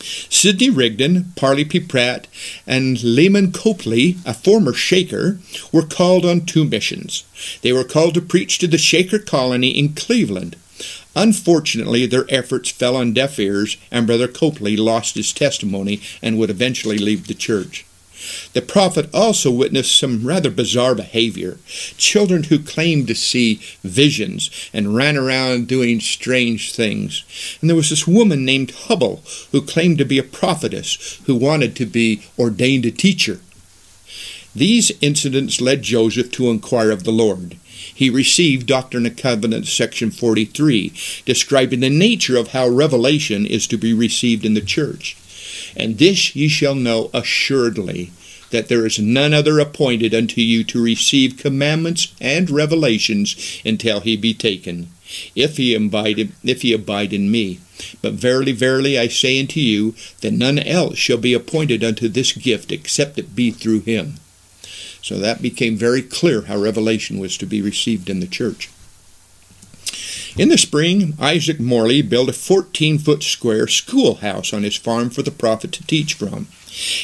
Sidney 0.00 0.70
Rigdon, 0.70 1.32
Parley 1.36 1.64
P. 1.64 1.80
Pratt, 1.80 2.26
and 2.66 3.02
Leman 3.02 3.52
Copley, 3.52 4.16
a 4.24 4.34
former 4.34 4.72
Shaker, 4.72 5.38
were 5.72 5.86
called 5.86 6.24
on 6.24 6.42
two 6.42 6.64
missions. 6.64 7.24
They 7.62 7.72
were 7.72 7.84
called 7.84 8.14
to 8.14 8.20
preach 8.20 8.58
to 8.58 8.66
the 8.66 8.78
Shaker 8.78 9.18
colony 9.18 9.70
in 9.70 9.94
Cleveland. 9.94 10.56
Unfortunately, 11.14 12.04
their 12.04 12.26
efforts 12.28 12.70
fell 12.70 12.94
on 12.96 13.14
deaf 13.14 13.38
ears, 13.38 13.78
and 13.90 14.06
Brother 14.06 14.28
Copley 14.28 14.76
lost 14.76 15.14
his 15.14 15.32
testimony 15.32 16.00
and 16.22 16.38
would 16.38 16.50
eventually 16.50 16.98
leave 16.98 17.26
the 17.26 17.34
church. 17.34 17.86
The 18.52 18.62
prophet 18.62 19.08
also 19.12 19.50
witnessed 19.50 19.98
some 19.98 20.26
rather 20.26 20.50
bizarre 20.50 20.94
behavior. 20.94 21.58
Children 21.96 22.44
who 22.44 22.58
claimed 22.58 23.08
to 23.08 23.14
see 23.14 23.60
visions 23.82 24.50
and 24.72 24.94
ran 24.94 25.16
around 25.16 25.68
doing 25.68 26.00
strange 26.00 26.72
things. 26.72 27.24
And 27.60 27.68
there 27.68 27.76
was 27.76 27.90
this 27.90 28.06
woman 28.06 28.44
named 28.44 28.70
Hubble 28.70 29.22
who 29.52 29.62
claimed 29.62 29.98
to 29.98 30.04
be 30.04 30.18
a 30.18 30.22
prophetess 30.22 31.20
who 31.26 31.34
wanted 31.34 31.76
to 31.76 31.86
be 31.86 32.22
ordained 32.38 32.86
a 32.86 32.90
teacher. 32.90 33.40
These 34.54 34.92
incidents 35.02 35.60
led 35.60 35.82
Joseph 35.82 36.30
to 36.32 36.48
inquire 36.48 36.90
of 36.90 37.04
the 37.04 37.12
Lord. 37.12 37.56
He 37.94 38.08
received 38.08 38.66
Doctrine 38.66 39.04
and 39.04 39.16
Covenants, 39.16 39.70
section 39.70 40.10
43, 40.10 40.94
describing 41.26 41.80
the 41.80 41.90
nature 41.90 42.38
of 42.38 42.48
how 42.48 42.66
revelation 42.66 43.44
is 43.44 43.66
to 43.66 43.76
be 43.76 43.92
received 43.92 44.46
in 44.46 44.54
the 44.54 44.62
church. 44.62 45.16
And 45.76 45.98
this 45.98 46.34
ye 46.34 46.48
shall 46.48 46.74
know 46.74 47.10
assuredly 47.12 48.12
that 48.50 48.68
there 48.68 48.86
is 48.86 48.98
none 48.98 49.34
other 49.34 49.58
appointed 49.58 50.14
unto 50.14 50.40
you 50.40 50.64
to 50.64 50.82
receive 50.82 51.36
commandments 51.36 52.14
and 52.20 52.48
revelations 52.48 53.60
until 53.64 54.00
he 54.00 54.16
be 54.16 54.34
taken, 54.34 54.88
if 55.34 55.56
he 55.56 55.74
abide, 55.74 56.30
if 56.44 56.62
he 56.62 56.72
abide 56.72 57.12
in 57.12 57.30
me. 57.30 57.60
But 58.00 58.14
verily, 58.14 58.52
verily, 58.52 58.98
I 58.98 59.08
say 59.08 59.38
unto 59.40 59.60
you, 59.60 59.94
that 60.20 60.32
none 60.32 60.58
else 60.58 60.96
shall 60.96 61.18
be 61.18 61.34
appointed 61.34 61.84
unto 61.84 62.08
this 62.08 62.32
gift 62.32 62.72
except 62.72 63.18
it 63.18 63.34
be 63.34 63.50
through 63.50 63.80
him. 63.80 64.14
So 65.02 65.18
that 65.18 65.42
became 65.42 65.76
very 65.76 66.02
clear 66.02 66.42
how 66.42 66.56
revelation 66.56 67.18
was 67.18 67.36
to 67.38 67.46
be 67.46 67.62
received 67.62 68.08
in 68.08 68.20
the 68.20 68.26
church. 68.26 68.70
In 70.38 70.50
the 70.50 70.58
spring, 70.58 71.14
Isaac 71.18 71.58
Morley 71.58 72.02
built 72.02 72.28
a 72.28 72.32
14 72.34 72.98
foot 72.98 73.22
square 73.22 73.66
schoolhouse 73.66 74.52
on 74.52 74.64
his 74.64 74.76
farm 74.76 75.08
for 75.08 75.22
the 75.22 75.30
prophet 75.30 75.72
to 75.72 75.86
teach 75.86 76.12
from. 76.12 76.48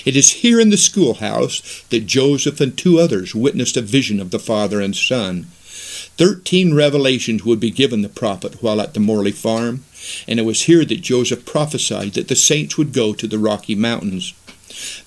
It 0.04 0.16
is 0.16 0.42
here 0.42 0.60
in 0.60 0.68
the 0.68 0.76
schoolhouse 0.76 1.82
that 1.88 2.06
Joseph 2.06 2.60
and 2.60 2.76
two 2.76 2.98
others 2.98 3.34
witnessed 3.34 3.78
a 3.78 3.80
vision 3.80 4.20
of 4.20 4.32
the 4.32 4.38
Father 4.38 4.82
and 4.82 4.94
Son. 4.94 5.44
Thirteen 6.18 6.74
revelations 6.74 7.42
would 7.42 7.58
be 7.58 7.70
given 7.70 8.02
the 8.02 8.10
prophet 8.10 8.62
while 8.62 8.82
at 8.82 8.92
the 8.92 9.00
Morley 9.00 9.32
farm, 9.32 9.82
and 10.28 10.38
it 10.38 10.42
was 10.44 10.64
here 10.64 10.84
that 10.84 11.00
Joseph 11.00 11.46
prophesied 11.46 12.12
that 12.12 12.28
the 12.28 12.36
saints 12.36 12.76
would 12.76 12.92
go 12.92 13.14
to 13.14 13.26
the 13.26 13.38
Rocky 13.38 13.74
Mountains. 13.74 14.34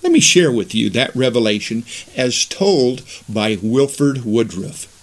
Let 0.02 0.12
me 0.12 0.20
share 0.20 0.52
with 0.52 0.74
you 0.74 0.90
that 0.90 1.16
revelation 1.16 1.86
as 2.16 2.44
told 2.46 3.04
by 3.30 3.60
Wilford 3.62 4.26
Woodruff. 4.26 4.95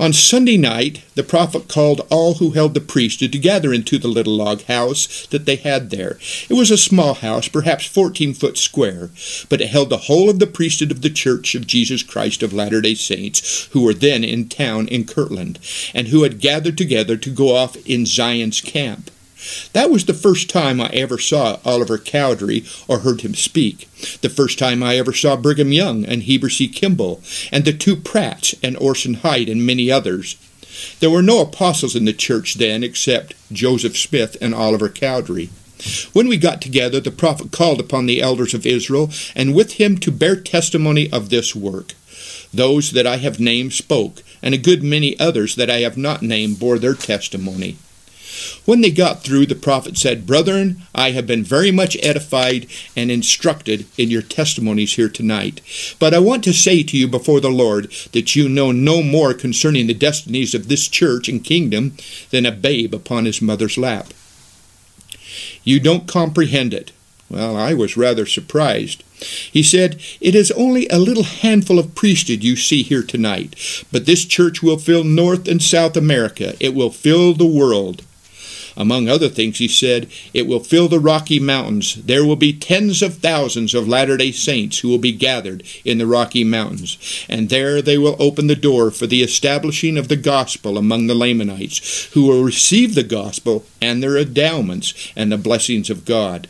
On 0.00 0.14
Sunday 0.14 0.56
night, 0.56 1.02
the 1.14 1.22
prophet 1.22 1.68
called 1.68 2.06
all 2.08 2.36
who 2.36 2.52
held 2.52 2.72
the 2.72 2.80
priesthood 2.80 3.32
to 3.32 3.38
gather 3.38 3.70
into 3.70 3.98
the 3.98 4.08
little 4.08 4.32
log 4.32 4.62
house 4.62 5.26
that 5.26 5.44
they 5.44 5.56
had 5.56 5.90
there. 5.90 6.18
It 6.48 6.54
was 6.54 6.70
a 6.70 6.78
small 6.78 7.12
house, 7.12 7.48
perhaps 7.48 7.84
14 7.84 8.32
foot 8.32 8.56
square, 8.56 9.10
but 9.50 9.60
it 9.60 9.68
held 9.68 9.90
the 9.90 10.06
whole 10.08 10.30
of 10.30 10.38
the 10.38 10.46
priesthood 10.46 10.90
of 10.90 11.02
the 11.02 11.10
Church 11.10 11.54
of 11.54 11.66
Jesus 11.66 12.02
Christ 12.02 12.42
of 12.42 12.54
Latter 12.54 12.80
day 12.80 12.94
Saints, 12.94 13.68
who 13.72 13.82
were 13.82 13.92
then 13.92 14.24
in 14.24 14.48
town 14.48 14.88
in 14.88 15.04
Kirtland, 15.04 15.58
and 15.92 16.08
who 16.08 16.22
had 16.22 16.40
gathered 16.40 16.78
together 16.78 17.18
to 17.18 17.28
go 17.28 17.54
off 17.54 17.76
in 17.86 18.06
Zion's 18.06 18.62
camp. 18.62 19.10
That 19.72 19.90
was 19.90 20.04
the 20.04 20.14
first 20.14 20.50
time 20.50 20.80
I 20.80 20.88
ever 20.88 21.18
saw 21.18 21.58
Oliver 21.64 21.98
Cowdery 21.98 22.64
or 22.88 23.00
heard 23.00 23.22
him 23.22 23.34
speak. 23.34 23.88
The 24.20 24.28
first 24.28 24.58
time 24.58 24.82
I 24.82 24.96
ever 24.96 25.12
saw 25.12 25.36
Brigham 25.36 25.72
Young 25.72 26.04
and 26.04 26.22
Heber 26.22 26.50
C. 26.50 26.68
Kimball, 26.68 27.22
and 27.50 27.64
the 27.64 27.72
two 27.72 27.96
Pratts 27.96 28.54
and 28.62 28.76
Orson 28.76 29.14
Hyde 29.14 29.48
and 29.48 29.64
many 29.64 29.90
others. 29.90 30.36
There 31.00 31.10
were 31.10 31.22
no 31.22 31.40
apostles 31.40 31.96
in 31.96 32.04
the 32.04 32.12
church 32.12 32.54
then 32.54 32.82
except 32.82 33.34
Joseph 33.52 33.96
Smith 33.96 34.36
and 34.40 34.54
Oliver 34.54 34.88
Cowdery. 34.88 35.50
When 36.12 36.28
we 36.28 36.36
got 36.36 36.60
together, 36.60 37.00
the 37.00 37.10
prophet 37.10 37.50
called 37.50 37.80
upon 37.80 38.06
the 38.06 38.20
elders 38.20 38.52
of 38.52 38.66
Israel, 38.66 39.10
and 39.34 39.54
with 39.54 39.72
him 39.72 39.96
to 39.98 40.12
bear 40.12 40.36
testimony 40.36 41.10
of 41.10 41.30
this 41.30 41.56
work. 41.56 41.94
Those 42.52 42.90
that 42.90 43.06
I 43.06 43.16
have 43.16 43.40
named 43.40 43.72
spoke, 43.72 44.22
and 44.42 44.54
a 44.54 44.58
good 44.58 44.82
many 44.82 45.18
others 45.18 45.54
that 45.54 45.70
I 45.70 45.78
have 45.78 45.96
not 45.96 46.22
named 46.22 46.58
bore 46.58 46.78
their 46.78 46.94
testimony. 46.94 47.76
When 48.64 48.80
they 48.80 48.90
got 48.90 49.22
through, 49.22 49.46
the 49.46 49.54
prophet 49.54 49.96
said, 49.96 50.26
Brethren, 50.26 50.82
I 50.94 51.10
have 51.10 51.26
been 51.26 51.44
very 51.44 51.70
much 51.70 51.96
edified 52.02 52.66
and 52.96 53.10
instructed 53.10 53.86
in 53.96 54.10
your 54.10 54.22
testimonies 54.22 54.96
here 54.96 55.08
tonight. 55.08 55.60
But 55.98 56.14
I 56.14 56.18
want 56.18 56.44
to 56.44 56.52
say 56.52 56.82
to 56.82 56.96
you 56.96 57.08
before 57.08 57.40
the 57.40 57.50
Lord 57.50 57.92
that 58.12 58.36
you 58.36 58.48
know 58.48 58.72
no 58.72 59.02
more 59.02 59.34
concerning 59.34 59.86
the 59.86 59.94
destinies 59.94 60.54
of 60.54 60.68
this 60.68 60.88
church 60.88 61.28
and 61.28 61.44
kingdom 61.44 61.96
than 62.30 62.46
a 62.46 62.52
babe 62.52 62.94
upon 62.94 63.24
his 63.24 63.42
mother's 63.42 63.76
lap. 63.78 64.08
You 65.64 65.80
don't 65.80 66.08
comprehend 66.08 66.74
it. 66.74 66.92
Well, 67.30 67.56
I 67.56 67.74
was 67.74 67.96
rather 67.96 68.26
surprised. 68.26 69.04
He 69.52 69.62
said, 69.62 70.00
It 70.20 70.34
is 70.34 70.50
only 70.52 70.88
a 70.88 70.98
little 70.98 71.22
handful 71.22 71.78
of 71.78 71.94
priesthood 71.94 72.42
you 72.42 72.56
see 72.56 72.82
here 72.82 73.04
tonight, 73.04 73.54
but 73.92 74.04
this 74.04 74.24
church 74.24 74.62
will 74.62 74.78
fill 74.78 75.04
North 75.04 75.46
and 75.46 75.62
South 75.62 75.96
America. 75.96 76.54
It 76.58 76.74
will 76.74 76.90
fill 76.90 77.34
the 77.34 77.46
world. 77.46 78.02
Among 78.76 79.08
other 79.08 79.28
things, 79.28 79.58
he 79.58 79.68
said, 79.68 80.08
It 80.32 80.46
will 80.46 80.60
fill 80.60 80.88
the 80.88 81.00
Rocky 81.00 81.40
Mountains. 81.40 81.94
There 81.94 82.24
will 82.24 82.36
be 82.36 82.52
tens 82.52 83.02
of 83.02 83.18
thousands 83.18 83.74
of 83.74 83.88
Latter 83.88 84.16
day 84.16 84.32
Saints 84.32 84.78
who 84.78 84.88
will 84.88 84.98
be 84.98 85.12
gathered 85.12 85.62
in 85.84 85.98
the 85.98 86.06
Rocky 86.06 86.44
Mountains, 86.44 86.98
and 87.28 87.48
there 87.48 87.82
they 87.82 87.98
will 87.98 88.16
open 88.18 88.46
the 88.46 88.56
door 88.56 88.90
for 88.90 89.06
the 89.06 89.22
establishing 89.22 89.98
of 89.98 90.08
the 90.08 90.16
gospel 90.16 90.78
among 90.78 91.06
the 91.06 91.14
Lamanites, 91.14 92.12
who 92.12 92.26
will 92.26 92.44
receive 92.44 92.94
the 92.94 93.02
gospel 93.02 93.64
and 93.80 94.02
their 94.02 94.16
endowments 94.16 95.12
and 95.16 95.30
the 95.30 95.38
blessings 95.38 95.90
of 95.90 96.04
God. 96.04 96.48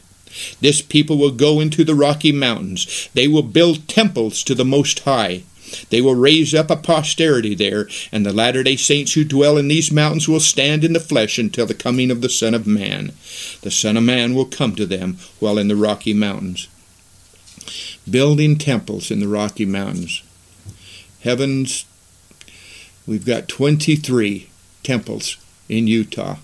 This 0.61 0.81
people 0.81 1.19
will 1.19 1.33
go 1.33 1.61
into 1.61 1.85
the 1.85 1.95
Rocky 1.95 2.33
Mountains. 2.33 3.09
They 3.15 3.27
will 3.27 3.43
build 3.43 3.89
temples 3.89 4.43
to 4.45 4.55
the 4.55 4.65
Most 4.65 5.01
High. 5.01 5.43
They 5.91 6.01
will 6.01 6.15
raise 6.15 6.55
up 6.55 6.71
a 6.71 6.77
posterity 6.77 7.55
there, 7.55 7.89
and 8.13 8.25
the 8.25 8.33
latter 8.33 8.63
day 8.63 8.77
saints 8.77 9.15
who 9.15 9.25
dwell 9.25 9.57
in 9.57 9.69
these 9.69 9.93
mountains 9.93 10.29
will 10.29 10.41
stand 10.41 10.85
in 10.85 10.93
the 10.93 11.01
flesh 11.01 11.39
until 11.39 11.67
the 11.67 11.75
coming 11.75 12.11
of 12.11 12.21
the 12.21 12.29
Son 12.29 12.55
of 12.55 12.67
Man. 12.67 13.13
The 13.63 13.71
Son 13.71 13.97
of 13.97 14.03
Man 14.03 14.35
will 14.35 14.47
come 14.47 14.75
to 14.77 14.87
them 14.87 15.19
while 15.39 15.59
in 15.59 15.69
the 15.69 15.77
Rocky 15.77 16.15
Mountains. 16.15 16.69
Building 18.09 18.57
temples 18.57 19.11
in 19.11 19.21
the 19.21 19.29
Rocky 19.29 19.67
Mountains. 19.67 20.23
Heavens, 21.23 21.85
we've 23.07 23.27
got 23.27 23.49
23 23.49 24.49
temples 24.83 25.37
in 25.69 25.87
Utah. 25.87 26.37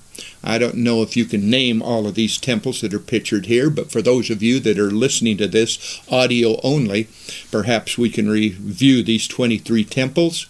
I 0.42 0.58
don't 0.58 0.76
know 0.76 1.02
if 1.02 1.16
you 1.16 1.24
can 1.24 1.50
name 1.50 1.82
all 1.82 2.06
of 2.06 2.14
these 2.14 2.38
temples 2.38 2.80
that 2.80 2.94
are 2.94 3.00
pictured 3.00 3.46
here, 3.46 3.68
but 3.68 3.90
for 3.90 4.00
those 4.00 4.30
of 4.30 4.42
you 4.42 4.60
that 4.60 4.78
are 4.78 4.90
listening 4.90 5.36
to 5.38 5.48
this 5.48 6.00
audio 6.10 6.60
only, 6.62 7.08
perhaps 7.50 7.98
we 7.98 8.10
can 8.10 8.28
review 8.28 9.02
these 9.02 9.26
23 9.26 9.84
temples. 9.84 10.46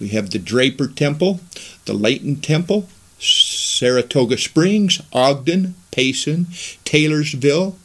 We 0.00 0.08
have 0.08 0.30
the 0.30 0.38
Draper 0.38 0.88
Temple, 0.88 1.40
the 1.84 1.92
Layton 1.92 2.36
Temple, 2.36 2.88
Saratoga 3.18 4.38
Springs, 4.38 5.00
Ogden, 5.12 5.74
Payson, 5.90 6.46
Taylorsville. 6.84 7.76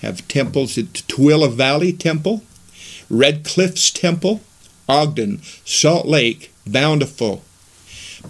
Have 0.00 0.26
temples 0.28 0.78
at 0.78 0.86
Tooele 1.08 1.52
Valley 1.52 1.92
Temple, 1.92 2.42
Red 3.10 3.44
Cliffs 3.44 3.90
Temple, 3.90 4.40
Ogden, 4.88 5.40
Salt 5.64 6.06
Lake, 6.06 6.52
Bountiful, 6.66 7.42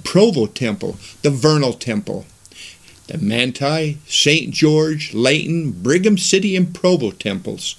Provo 0.02 0.46
Temple, 0.46 0.96
the 1.22 1.30
Vernal 1.30 1.72
Temple, 1.74 2.26
the 3.08 3.18
Manti, 3.18 3.98
St. 4.06 4.52
George, 4.54 5.12
Layton, 5.12 5.72
Brigham 5.72 6.16
City, 6.16 6.54
and 6.54 6.74
Provo 6.74 7.10
temples. 7.10 7.76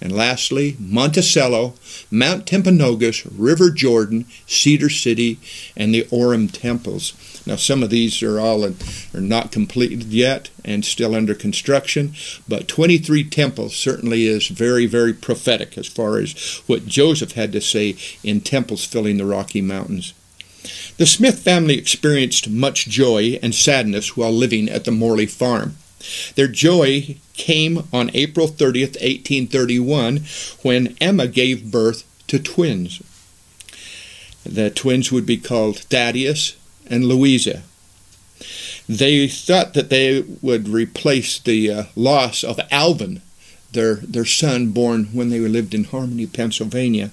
And 0.00 0.12
lastly, 0.12 0.76
Monticello, 0.78 1.74
Mount 2.10 2.44
Timpanogos, 2.44 3.26
River 3.36 3.70
Jordan, 3.70 4.26
Cedar 4.46 4.90
City, 4.90 5.38
and 5.74 5.94
the 5.94 6.04
Orem 6.04 6.52
temples. 6.52 7.14
Now, 7.46 7.56
some 7.56 7.82
of 7.82 7.90
these 7.90 8.22
are 8.22 8.38
all 8.38 8.64
in, 8.64 8.76
are 9.14 9.20
not 9.20 9.52
completed 9.52 10.04
yet 10.04 10.50
and 10.64 10.84
still 10.84 11.14
under 11.14 11.34
construction, 11.34 12.14
but 12.46 12.68
23 12.68 13.24
temples 13.24 13.74
certainly 13.74 14.26
is 14.26 14.48
very, 14.48 14.84
very 14.84 15.14
prophetic 15.14 15.78
as 15.78 15.86
far 15.86 16.18
as 16.18 16.60
what 16.66 16.86
Joseph 16.86 17.32
had 17.32 17.52
to 17.52 17.60
say 17.60 17.96
in 18.22 18.40
temples 18.42 18.84
filling 18.84 19.16
the 19.16 19.24
Rocky 19.24 19.62
Mountains. 19.62 20.12
The 20.96 21.06
Smith 21.06 21.40
family 21.40 21.76
experienced 21.78 22.48
much 22.48 22.86
joy 22.86 23.38
and 23.42 23.54
sadness 23.54 24.16
while 24.16 24.32
living 24.32 24.68
at 24.68 24.84
the 24.84 24.90
Morley 24.90 25.26
farm. 25.26 25.76
Their 26.34 26.48
joy 26.48 27.16
came 27.34 27.84
on 27.92 28.10
April 28.14 28.48
30th, 28.48 29.00
1831, 29.00 30.24
when 30.62 30.96
Emma 31.00 31.26
gave 31.26 31.70
birth 31.70 32.04
to 32.28 32.38
twins. 32.38 33.02
The 34.44 34.70
twins 34.70 35.10
would 35.10 35.26
be 35.26 35.36
called 35.36 35.78
Thaddeus 35.78 36.56
and 36.86 37.04
Louisa. 37.04 37.62
They 38.88 39.26
thought 39.26 39.74
that 39.74 39.90
they 39.90 40.20
would 40.20 40.68
replace 40.68 41.38
the 41.38 41.70
uh, 41.70 41.84
loss 41.96 42.44
of 42.44 42.60
Alvin, 42.70 43.22
their, 43.72 43.96
their 43.96 44.24
son 44.24 44.70
born 44.70 45.06
when 45.06 45.30
they 45.30 45.40
lived 45.40 45.74
in 45.74 45.84
Harmony, 45.84 46.26
Pennsylvania. 46.26 47.10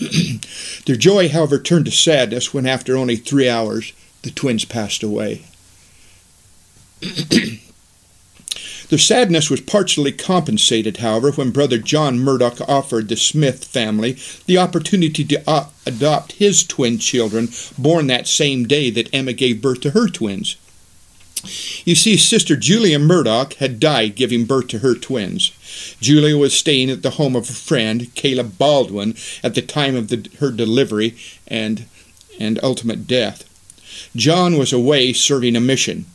Their 0.86 0.96
joy, 0.96 1.28
however, 1.28 1.58
turned 1.58 1.84
to 1.84 1.90
sadness 1.90 2.54
when, 2.54 2.66
after 2.66 2.96
only 2.96 3.16
three 3.16 3.48
hours, 3.48 3.92
the 4.22 4.30
twins 4.30 4.64
passed 4.64 5.02
away. 5.02 5.44
The 8.90 8.98
sadness 8.98 9.48
was 9.48 9.60
partially 9.60 10.10
compensated, 10.10 10.96
however, 10.96 11.30
when 11.30 11.52
Brother 11.52 11.78
John 11.78 12.18
Murdock 12.18 12.60
offered 12.68 13.08
the 13.08 13.16
Smith 13.16 13.64
family 13.64 14.18
the 14.46 14.58
opportunity 14.58 15.24
to 15.26 15.68
adopt 15.86 16.32
his 16.32 16.64
twin 16.64 16.98
children 16.98 17.50
born 17.78 18.08
that 18.08 18.26
same 18.26 18.66
day 18.66 18.90
that 18.90 19.08
Emma 19.14 19.32
gave 19.32 19.62
birth 19.62 19.80
to 19.82 19.90
her 19.90 20.08
twins. 20.08 20.56
You 21.84 21.94
see, 21.94 22.16
Sister 22.16 22.56
Julia 22.56 22.98
Murdock 22.98 23.54
had 23.54 23.78
died 23.78 24.16
giving 24.16 24.44
birth 24.44 24.66
to 24.68 24.80
her 24.80 24.96
twins. 24.96 25.52
Julia 26.00 26.36
was 26.36 26.54
staying 26.54 26.90
at 26.90 27.02
the 27.02 27.10
home 27.10 27.36
of 27.36 27.48
a 27.48 27.52
friend, 27.52 28.14
Caleb 28.14 28.58
Baldwin, 28.58 29.14
at 29.42 29.54
the 29.54 29.62
time 29.62 29.96
of 29.96 30.08
the, 30.08 30.28
her 30.40 30.50
delivery 30.50 31.16
and, 31.46 31.86
and 32.38 32.58
ultimate 32.62 33.06
death. 33.06 33.44
John 34.16 34.56
was 34.56 34.72
away 34.72 35.12
serving 35.12 35.56
a 35.56 35.60
mission. 35.60 36.06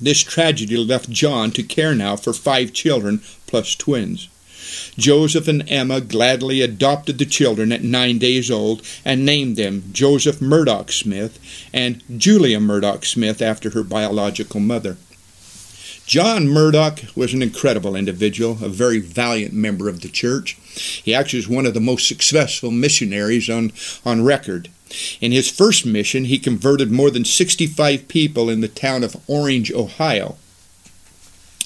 This 0.00 0.22
tragedy 0.22 0.76
left 0.76 1.10
John 1.10 1.50
to 1.52 1.62
care 1.62 1.94
now 1.94 2.16
for 2.16 2.32
five 2.32 2.72
children 2.72 3.20
plus 3.46 3.74
twins. 3.74 4.28
Joseph 4.96 5.46
and 5.46 5.68
Emma 5.70 6.00
gladly 6.00 6.60
adopted 6.60 7.18
the 7.18 7.26
children 7.26 7.70
at 7.72 7.82
nine 7.82 8.18
days 8.18 8.50
old 8.50 8.82
and 9.04 9.24
named 9.24 9.56
them 9.56 9.84
Joseph 9.92 10.40
Murdock 10.40 10.90
Smith 10.90 11.38
and 11.72 12.02
Julia 12.18 12.60
Murdock 12.60 13.04
Smith 13.04 13.42
after 13.42 13.70
her 13.70 13.84
biological 13.84 14.60
mother. 14.60 14.96
John 16.06 16.48
Murdock 16.48 17.00
was 17.16 17.32
an 17.32 17.42
incredible 17.42 17.96
individual, 17.96 18.58
a 18.62 18.68
very 18.68 18.98
valiant 18.98 19.54
member 19.54 19.88
of 19.88 20.02
the 20.02 20.08
church. 20.08 20.54
He 21.02 21.14
actually 21.14 21.38
was 21.38 21.48
one 21.48 21.64
of 21.64 21.72
the 21.72 21.80
most 21.80 22.06
successful 22.06 22.70
missionaries 22.70 23.48
on, 23.48 23.72
on 24.04 24.22
record. 24.22 24.68
In 25.20 25.32
his 25.32 25.50
first 25.50 25.86
mission, 25.86 26.26
he 26.26 26.38
converted 26.38 26.90
more 26.90 27.10
than 27.10 27.24
65 27.24 28.06
people 28.06 28.50
in 28.50 28.60
the 28.60 28.68
town 28.68 29.02
of 29.02 29.16
Orange, 29.26 29.72
Ohio. 29.72 30.36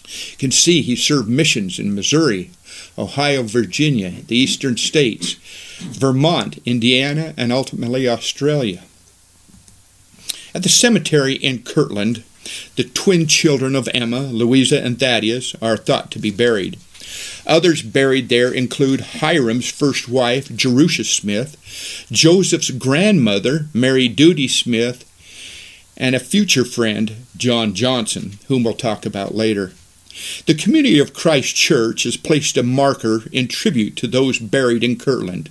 You 0.05 0.37
can 0.39 0.53
see 0.53 0.83
he 0.83 0.95
served 0.95 1.29
missions 1.29 1.81
in 1.81 1.95
Missouri, 1.95 2.51
Ohio, 2.97 3.43
Virginia, 3.43 4.11
the 4.11 4.37
eastern 4.37 4.77
states, 4.77 5.35
Vermont, 5.81 6.59
Indiana, 6.65 7.35
and 7.37 7.53
ultimately 7.53 8.09
Australia. 8.09 8.85
At 10.55 10.63
the 10.63 10.69
cemetery 10.69 11.35
in 11.35 11.63
Kirtland, 11.63 12.25
the 12.77 12.85
twin 12.85 13.27
children 13.27 13.75
of 13.75 13.89
Emma, 13.95 14.21
Louisa, 14.21 14.83
and 14.83 14.99
Thaddeus 14.99 15.55
are 15.61 15.77
thought 15.77 16.11
to 16.13 16.19
be 16.19 16.31
buried. 16.31 16.79
Others 17.47 17.83
buried 17.83 18.29
there 18.29 18.53
include 18.53 19.01
Hyrum's 19.01 19.71
first 19.71 20.09
wife, 20.09 20.55
Jerusha 20.55 21.05
Smith, 21.05 21.57
Joseph's 22.11 22.71
grandmother, 22.71 23.67
Mary 23.73 24.09
Duty 24.09 24.49
Smith, 24.49 25.05
and 25.97 26.15
a 26.15 26.21
future 26.21 26.65
friend, 26.65 27.17
John 27.37 27.75
Johnson, 27.75 28.39
whom 28.49 28.65
we'll 28.65 28.75
talk 28.75 29.07
about 29.07 29.35
later. 29.35 29.73
The 30.47 30.55
Community 30.55 30.99
of 30.99 31.15
Christ 31.15 31.55
Church 31.55 32.03
has 32.03 32.17
placed 32.17 32.57
a 32.57 32.63
marker 32.63 33.23
in 33.33 33.49
tribute 33.49 33.97
to 33.97 34.07
those 34.07 34.39
buried 34.39 34.85
in 34.85 34.97
Kirtland. 34.97 35.51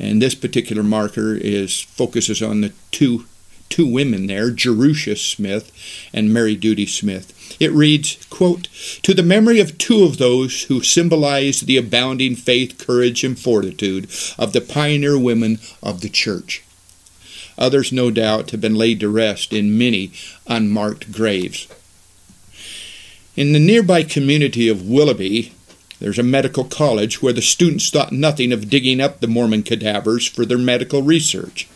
And 0.00 0.20
this 0.20 0.34
particular 0.34 0.82
marker 0.82 1.34
is 1.34 1.80
focuses 1.80 2.42
on 2.42 2.62
the 2.62 2.72
two 2.90 3.26
two 3.74 3.86
women 3.88 4.28
there, 4.28 4.52
Jerusha 4.52 5.16
Smith 5.16 5.72
and 6.12 6.32
Mary 6.32 6.54
Duty 6.54 6.86
Smith. 6.86 7.56
It 7.58 7.72
reads, 7.72 8.24
quote, 8.30 8.68
To 9.02 9.12
the 9.12 9.24
memory 9.24 9.58
of 9.58 9.78
two 9.78 10.04
of 10.04 10.18
those 10.18 10.62
who 10.64 10.80
symbolized 10.80 11.66
the 11.66 11.76
abounding 11.76 12.36
faith, 12.36 12.78
courage, 12.78 13.24
and 13.24 13.36
fortitude 13.36 14.08
of 14.38 14.52
the 14.52 14.60
pioneer 14.60 15.18
women 15.18 15.58
of 15.82 16.02
the 16.02 16.08
church. 16.08 16.62
Others, 17.58 17.90
no 17.90 18.12
doubt, 18.12 18.52
have 18.52 18.60
been 18.60 18.76
laid 18.76 19.00
to 19.00 19.08
rest 19.08 19.52
in 19.52 19.76
many 19.76 20.12
unmarked 20.46 21.10
graves. 21.10 21.66
In 23.34 23.52
the 23.52 23.58
nearby 23.58 24.04
community 24.04 24.68
of 24.68 24.88
Willoughby, 24.88 25.52
there's 25.98 26.20
a 26.20 26.22
medical 26.22 26.62
college 26.62 27.20
where 27.20 27.32
the 27.32 27.42
students 27.42 27.90
thought 27.90 28.12
nothing 28.12 28.52
of 28.52 28.70
digging 28.70 29.00
up 29.00 29.18
the 29.18 29.26
Mormon 29.26 29.64
cadavers 29.64 30.28
for 30.28 30.46
their 30.46 30.58
medical 30.58 31.02
research. 31.02 31.68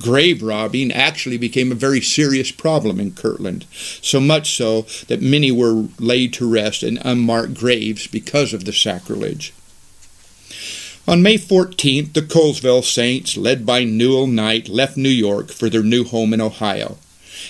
Grave 0.00 0.42
robbing 0.42 0.92
actually 0.92 1.38
became 1.38 1.72
a 1.72 1.76
very 1.76 2.00
serious 2.00 2.50
problem 2.50 3.00
in 3.00 3.12
Kirtland, 3.12 3.64
so 3.70 4.20
much 4.20 4.56
so 4.56 4.82
that 5.08 5.22
many 5.22 5.50
were 5.50 5.86
laid 5.98 6.32
to 6.34 6.50
rest 6.50 6.82
in 6.82 6.98
unmarked 6.98 7.54
graves 7.54 8.06
because 8.06 8.52
of 8.52 8.64
the 8.64 8.72
sacrilege. 8.72 9.52
On 11.08 11.22
May 11.22 11.38
14th, 11.38 12.14
the 12.14 12.22
Colesville 12.22 12.82
Saints, 12.82 13.36
led 13.36 13.64
by 13.64 13.84
Newel 13.84 14.26
Knight, 14.26 14.68
left 14.68 14.96
New 14.96 15.08
York 15.08 15.52
for 15.52 15.70
their 15.70 15.84
new 15.84 16.02
home 16.02 16.34
in 16.34 16.40
Ohio. 16.40 16.98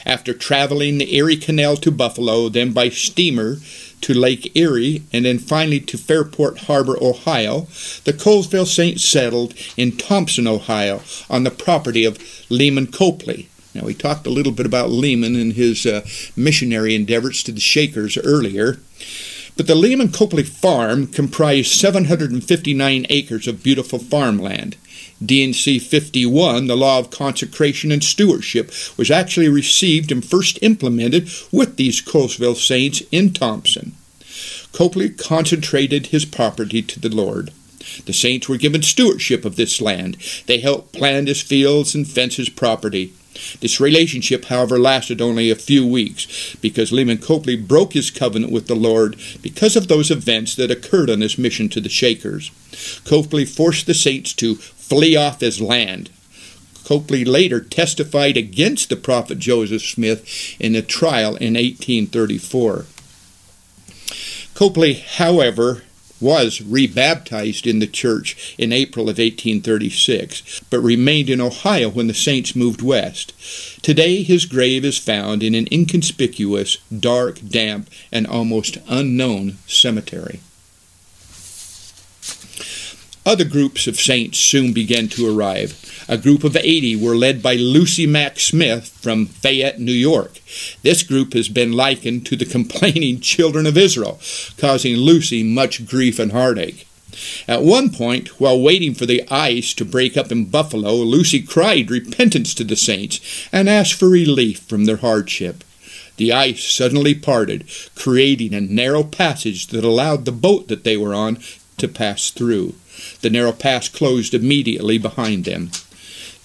After 0.05 0.35
traveling 0.35 0.99
the 0.99 1.17
Erie 1.17 1.39
Canal 1.39 1.77
to 1.79 1.91
Buffalo, 1.91 2.51
then 2.51 2.73
by 2.73 2.91
steamer 2.91 3.57
to 4.03 4.15
Lake 4.15 4.57
Erie, 4.57 5.03
and 5.13 5.25
then 5.25 5.39
finally 5.39 5.81
to 5.81 5.99
Fairport 5.99 6.59
Harbor, 6.61 6.97
Ohio, 7.03 7.63
the 8.05 8.13
Colesville 8.13 8.67
Saints 8.67 9.05
settled 9.05 9.55
in 9.77 9.97
Thompson, 9.97 10.47
Ohio, 10.47 11.03
on 11.29 11.45
the 11.45 11.51
property 11.51 12.05
of 12.05 12.19
Lyman 12.51 12.89
Copley. 12.89 13.49
Now, 13.75 13.83
we 13.85 13.95
talked 13.95 14.27
a 14.27 14.31
little 14.31 14.53
bit 14.53 14.65
about 14.65 14.91
Lyman 14.91 15.37
and 15.37 15.53
his 15.53 15.85
uh, 15.85 16.07
missionary 16.35 16.95
endeavors 16.95 17.43
to 17.43 17.53
the 17.53 17.61
Shakers 17.61 18.17
earlier. 18.17 18.79
But 19.57 19.67
the 19.67 19.75
Lyman 19.75 20.13
Copley 20.13 20.43
farm 20.43 21.07
comprised 21.07 21.73
759 21.73 23.07
acres 23.09 23.47
of 23.47 23.63
beautiful 23.63 23.99
farmland. 23.99 24.77
D&C 25.25 25.79
51, 25.79 26.67
the 26.67 26.77
law 26.77 26.99
of 26.99 27.11
consecration 27.11 27.91
and 27.91 28.05
stewardship, 28.05 28.71
was 28.97 29.11
actually 29.11 29.49
received 29.49 30.13
and 30.13 30.25
first 30.25 30.59
implemented 30.63 31.31
with 31.51 31.77
these 31.77 32.03
Colesville 32.03 32.57
saints 32.57 33.03
in 33.11 33.33
Thompson. 33.33 33.95
Copley 34.73 35.09
concentrated 35.09 36.09
his 36.09 36.27
property 36.27 36.83
to 36.83 37.01
the 37.01 37.09
Lord. 37.09 37.51
The 38.05 38.13
saints 38.13 38.49
were 38.49 38.59
given 38.59 38.83
stewardship 38.83 39.45
of 39.45 39.57
this 39.57 39.81
land. 39.81 40.19
They 40.47 40.59
helped 40.59 40.93
plant 40.93 41.29
his 41.29 41.41
fields 41.41 41.95
and 41.95 42.07
fence 42.07 42.37
his 42.37 42.51
property. 42.51 43.15
This 43.61 43.81
relationship, 43.81 44.47
however, 44.47 44.79
lasted 44.79 45.21
only 45.21 45.51
a 45.51 45.57
few 45.57 45.87
weeks 45.87 46.57
because 46.61 46.93
Lyman 46.93 47.19
Copley 47.19 47.57
broke 47.57 47.93
his 47.93 48.11
covenant 48.11 48.53
with 48.53 48.67
the 48.67 48.75
Lord 48.75 49.17
because 49.43 49.77
of 49.77 49.89
those 49.89 50.11
events 50.11 50.55
that 50.57 50.71
occurred 50.71 51.11
on 51.11 51.21
his 51.21 51.39
mission 51.39 51.69
to 51.71 51.81
the 51.81 51.89
Shakers. 51.89 52.51
Copley 53.05 53.45
forced 53.45 53.87
the 53.87 53.95
saints 53.95 54.33
to 54.35 54.57
flee 54.89 55.17
off 55.17 55.41
his 55.41 55.61
land. 55.61 56.11
Copley 56.85 57.25
later 57.25 57.61
testified 57.61 58.37
against 58.37 58.89
the 58.89 58.97
prophet 58.97 59.39
Joseph 59.41 59.83
Smith 59.83 60.57
in 60.61 60.77
a 60.77 60.83
trial 60.83 61.35
in 61.37 61.55
1834. 61.55 62.87
Copley, 64.55 64.95
however, 64.95 65.83
was 66.21 66.63
rebaptized 66.63 67.67
in 67.67 67.79
the 67.79 67.87
church 67.87 68.55
in 68.57 68.73
April 68.73 69.05
of 69.05 69.19
1836, 69.19 70.61
but 70.71 70.81
remained 70.81 71.29
in 71.29 71.41
Ohio 71.41 71.89
when 71.89 72.07
the 72.07 72.15
saints 72.15 72.57
moved 72.57 72.81
west. 72.81 73.35
Today 73.83 74.23
his 74.23 74.47
grave 74.47 74.85
is 74.85 74.97
found 74.97 75.43
in 75.43 75.55
an 75.55 75.69
inconspicuous, 75.71 76.79
dark, 76.89 77.41
damp, 77.47 77.91
and 78.11 78.27
almost 78.27 78.79
unknown 78.89 79.59
cemetery. 79.67 80.41
Other 83.27 83.45
groups 83.45 83.89
of 83.89 83.99
saints 83.99 84.39
soon 84.39 84.73
began 84.73 85.09
to 85.09 85.29
arrive. 85.29 86.05
A 86.09 86.17
group 86.17 86.45
of 86.45 86.57
80 86.57 86.95
were 86.95 87.17
led 87.17 87.43
by 87.43 87.57
Lucy 87.57 88.07
Mack 88.07 88.39
Smith 88.39 88.87
from 89.03 89.27
Fayette, 89.27 89.81
New 89.81 89.91
York. 89.91 90.39
This 90.85 91.03
group 91.03 91.33
has 91.33 91.49
been 91.49 91.73
likened 91.73 92.25
to 92.27 92.37
the 92.37 92.45
complaining 92.57 93.19
children 93.19 93.67
of 93.67 93.77
Israel, 93.77 94.21
causing 94.59 94.95
Lucy 94.95 95.43
much 95.43 95.87
grief 95.87 96.21
and 96.21 96.31
heartache. 96.31 96.87
At 97.49 97.63
one 97.63 97.91
point, 97.91 98.41
while 98.41 98.61
waiting 98.61 98.95
for 98.95 99.07
the 99.07 99.27
ice 99.29 99.75
to 99.75 99.85
break 99.85 100.17
up 100.17 100.31
in 100.31 100.45
Buffalo, 100.45 100.95
Lucy 100.95 101.43
cried 101.43 101.91
repentance 101.91 102.55
to 102.55 102.63
the 102.65 102.77
saints 102.77 103.49
and 103.51 103.69
asked 103.69 103.95
for 103.95 104.09
relief 104.09 104.61
from 104.61 104.85
their 104.85 104.99
hardship. 104.99 105.65
The 106.17 106.33
ice 106.33 106.63
suddenly 106.65 107.15
parted, 107.15 107.65
creating 107.97 108.55
a 108.55 108.61
narrow 108.61 109.03
passage 109.03 109.67
that 109.69 109.83
allowed 109.83 110.27
the 110.27 110.33
boat 110.33 110.69
that 110.69 110.85
they 110.85 110.97
were 110.97 111.15
on 111.15 111.39
to 111.79 111.89
pass 111.89 112.31
through. 112.31 112.75
The 113.21 113.31
narrow 113.31 113.53
pass 113.53 113.89
closed 113.89 114.35
immediately 114.35 114.99
behind 114.99 115.45
them. 115.45 115.71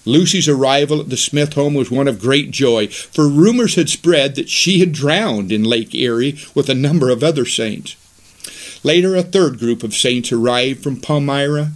Lucy's 0.04 0.48
arrival 0.48 1.00
at 1.00 1.10
the 1.10 1.16
Smith 1.16 1.54
home 1.54 1.74
was 1.74 1.90
one 1.90 2.08
of 2.08 2.20
great 2.20 2.50
joy, 2.50 2.88
for 2.88 3.28
rumors 3.28 3.76
had 3.76 3.88
spread 3.88 4.34
that 4.34 4.48
she 4.48 4.80
had 4.80 4.92
drowned 4.92 5.52
in 5.52 5.62
Lake 5.62 5.94
Erie 5.94 6.38
with 6.54 6.68
a 6.68 6.74
number 6.74 7.08
of 7.08 7.22
other 7.22 7.44
saints. 7.46 7.96
Later, 8.82 9.14
a 9.14 9.22
third 9.22 9.58
group 9.58 9.84
of 9.84 9.94
saints 9.94 10.32
arrived 10.32 10.82
from 10.82 11.00
Palmyra. 11.00 11.72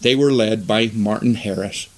They 0.00 0.14
were 0.14 0.32
led 0.32 0.66
by 0.66 0.90
Martin 0.94 1.34
Harris. 1.34 1.88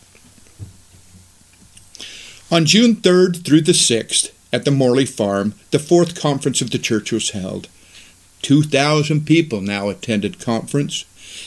On 2.51 2.65
June 2.65 2.97
3rd 2.97 3.45
through 3.45 3.61
the 3.61 3.73
6th, 3.73 4.33
at 4.53 4.65
the 4.65 4.71
Morley 4.71 5.05
Farm, 5.05 5.55
the 5.71 5.79
fourth 5.79 6.19
conference 6.19 6.61
of 6.63 6.71
the 6.71 6.79
church 6.79 7.13
was 7.13 7.31
held. 7.31 7.69
Two 8.41 8.63
thousand 8.63 9.27
people 9.27 9.61
now 9.61 9.89
attended 9.89 10.41
conference. 10.41 11.05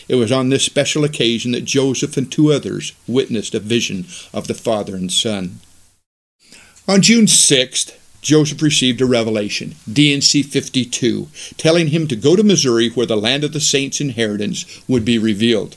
It 0.08 0.16
was 0.16 0.32
on 0.32 0.50
this 0.50 0.64
special 0.64 1.04
occasion 1.04 1.52
that 1.52 1.66
Joseph 1.66 2.18
and 2.18 2.32
two 2.32 2.52
others 2.52 2.94
witnessed 3.08 3.56
a 3.56 3.60
vision 3.60 4.06
of 4.34 4.48
the 4.48 4.54
Father 4.54 4.96
and 4.96 5.12
Son. 5.12 5.60
On 6.88 7.02
June 7.02 7.26
6th, 7.26 7.96
Joseph 8.22 8.62
received 8.62 9.02
a 9.02 9.06
revelation, 9.06 9.76
D&C 9.92 10.44
52, 10.44 11.28
telling 11.58 11.88
him 11.88 12.08
to 12.08 12.16
go 12.16 12.36
to 12.36 12.44
Missouri 12.44 12.90
where 12.90 13.06
the 13.06 13.18
land 13.18 13.44
of 13.44 13.54
the 13.54 13.60
saints' 13.60 14.02
inheritance 14.02 14.82
would 14.88 15.04
be 15.04 15.18
revealed. 15.18 15.76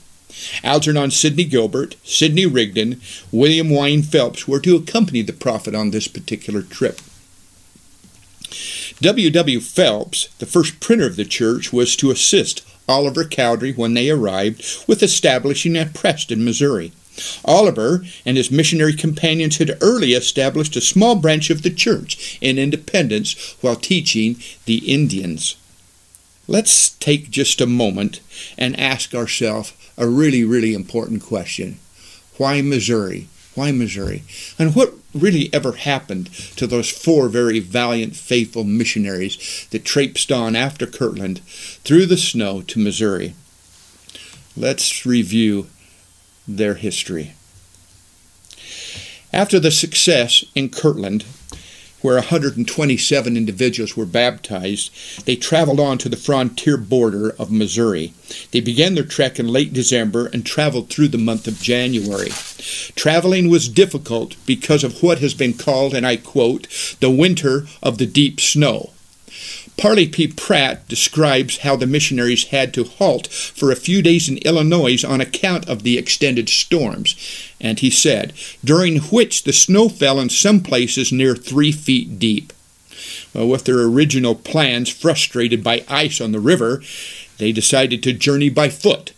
Algernon 0.62 1.10
Sidney 1.10 1.44
Gilbert, 1.44 1.96
Sidney 2.04 2.44
Rigdon, 2.44 3.00
William 3.30 3.70
Wayne 3.70 4.02
Phelps 4.02 4.46
were 4.46 4.60
to 4.60 4.76
accompany 4.76 5.22
the 5.22 5.32
prophet 5.32 5.74
on 5.74 5.90
this 5.90 6.08
particular 6.08 6.62
trip. 6.62 7.00
W. 9.00 9.30
W. 9.30 9.60
Phelps, 9.60 10.28
the 10.38 10.46
first 10.46 10.80
printer 10.80 11.06
of 11.06 11.16
the 11.16 11.24
church, 11.24 11.72
was 11.72 11.96
to 11.96 12.10
assist 12.10 12.62
Oliver 12.88 13.24
Cowdery 13.24 13.72
when 13.72 13.94
they 13.94 14.10
arrived 14.10 14.64
with 14.86 15.02
establishing 15.02 15.76
at 15.76 15.94
Preston, 15.94 16.44
Missouri. 16.44 16.92
Oliver 17.44 18.04
and 18.26 18.36
his 18.36 18.50
missionary 18.50 18.92
companions 18.92 19.58
had 19.58 19.78
early 19.80 20.12
established 20.14 20.76
a 20.76 20.80
small 20.80 21.14
branch 21.14 21.48
of 21.48 21.62
the 21.62 21.70
church 21.70 22.38
in 22.40 22.58
Independence 22.58 23.56
while 23.60 23.76
teaching 23.76 24.36
the 24.64 24.78
Indians. 24.92 25.56
Let's 26.46 26.90
take 26.90 27.30
just 27.30 27.60
a 27.60 27.66
moment 27.66 28.20
and 28.58 28.78
ask 28.78 29.14
ourselves 29.14 29.72
a 29.96 30.08
really, 30.08 30.44
really 30.44 30.74
important 30.74 31.22
question. 31.22 31.78
Why 32.36 32.60
Missouri? 32.60 33.28
Why 33.54 33.70
Missouri? 33.70 34.24
And 34.58 34.74
what 34.74 34.94
really 35.14 35.48
ever 35.53 35.72
happened 35.72 36.33
to 36.57 36.66
those 36.66 36.90
four 36.90 37.29
very 37.29 37.61
valiant, 37.61 38.16
faithful 38.16 38.64
missionaries 38.64 39.66
that 39.70 39.85
traipsed 39.85 40.33
on 40.33 40.57
after 40.57 40.87
Kirtland 40.87 41.40
through 41.85 42.07
the 42.07 42.16
snow 42.16 42.62
to 42.62 42.79
Missouri? 42.79 43.35
Let's 44.57 45.07
review 45.07 45.68
their 46.46 46.74
history. 46.74 47.35
After 49.33 49.59
the 49.59 49.70
success 49.70 50.44
in 50.55 50.68
Kirtland, 50.68 51.24
where 52.04 52.16
127 52.16 53.34
individuals 53.34 53.96
were 53.96 54.04
baptized, 54.04 54.90
they 55.24 55.34
traveled 55.34 55.80
on 55.80 55.96
to 55.96 56.08
the 56.10 56.18
frontier 56.18 56.76
border 56.76 57.30
of 57.38 57.50
Missouri. 57.50 58.12
They 58.52 58.60
began 58.60 58.94
their 58.94 59.04
trek 59.04 59.40
in 59.40 59.48
late 59.48 59.72
December 59.72 60.26
and 60.26 60.44
traveled 60.44 60.90
through 60.90 61.08
the 61.08 61.18
month 61.18 61.48
of 61.48 61.62
January. 61.62 62.28
Traveling 62.94 63.48
was 63.48 63.70
difficult 63.70 64.36
because 64.44 64.84
of 64.84 65.02
what 65.02 65.20
has 65.20 65.32
been 65.32 65.54
called, 65.54 65.94
and 65.94 66.06
I 66.06 66.16
quote, 66.16 66.68
the 67.00 67.10
winter 67.10 67.66
of 67.82 67.96
the 67.96 68.06
deep 68.06 68.38
snow. 68.38 68.90
Parley 69.76 70.08
P. 70.08 70.28
Pratt 70.28 70.87
describes 70.88 71.58
how 71.58 71.76
the 71.76 71.87
missionaries 71.87 72.44
had 72.44 72.72
to 72.74 72.84
halt 72.84 73.26
for 73.26 73.70
a 73.70 73.76
few 73.76 74.02
days 74.02 74.28
in 74.28 74.38
Illinois 74.38 75.04
on 75.04 75.20
account 75.20 75.68
of 75.68 75.82
the 75.82 75.98
extended 75.98 76.48
storms. 76.48 77.16
And 77.60 77.80
he 77.80 77.90
said, 77.90 78.32
during 78.64 79.00
which 79.00 79.42
the 79.42 79.52
snow 79.52 79.88
fell 79.88 80.20
in 80.20 80.30
some 80.30 80.60
places 80.60 81.12
near 81.12 81.34
three 81.34 81.72
feet 81.72 82.18
deep. 82.18 82.52
Well, 83.34 83.48
with 83.48 83.64
their 83.64 83.82
original 83.82 84.34
plans 84.34 84.88
frustrated 84.90 85.64
by 85.64 85.84
ice 85.88 86.20
on 86.20 86.32
the 86.32 86.40
river, 86.40 86.82
they 87.38 87.50
decided 87.50 88.02
to 88.04 88.12
journey 88.12 88.48
by 88.48 88.68
foot. 88.68 89.12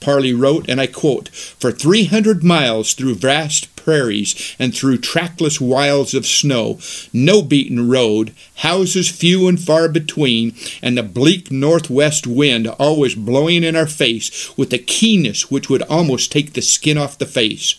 Parley 0.00 0.34
wrote, 0.34 0.68
and 0.68 0.80
I 0.80 0.88
quote, 0.88 1.28
For 1.28 1.70
300 1.70 2.42
miles 2.42 2.92
through 2.94 3.14
vast 3.14 3.71
prairies 3.82 4.54
and 4.58 4.74
through 4.74 4.98
trackless 4.98 5.60
wilds 5.60 6.14
of 6.14 6.26
snow, 6.26 6.78
no 7.12 7.42
beaten 7.42 7.88
road, 7.88 8.32
houses 8.56 9.08
few 9.08 9.48
and 9.48 9.60
far 9.60 9.88
between, 9.88 10.54
and 10.80 10.96
the 10.96 11.02
bleak 11.02 11.50
northwest 11.50 12.26
wind 12.26 12.66
always 12.68 13.14
blowing 13.14 13.64
in 13.64 13.76
our 13.76 13.86
face 13.86 14.56
with 14.56 14.72
a 14.72 14.78
keenness 14.78 15.50
which 15.50 15.68
would 15.68 15.82
almost 15.82 16.30
take 16.30 16.52
the 16.52 16.62
skin 16.62 16.96
off 16.96 17.18
the 17.18 17.26
face. 17.26 17.76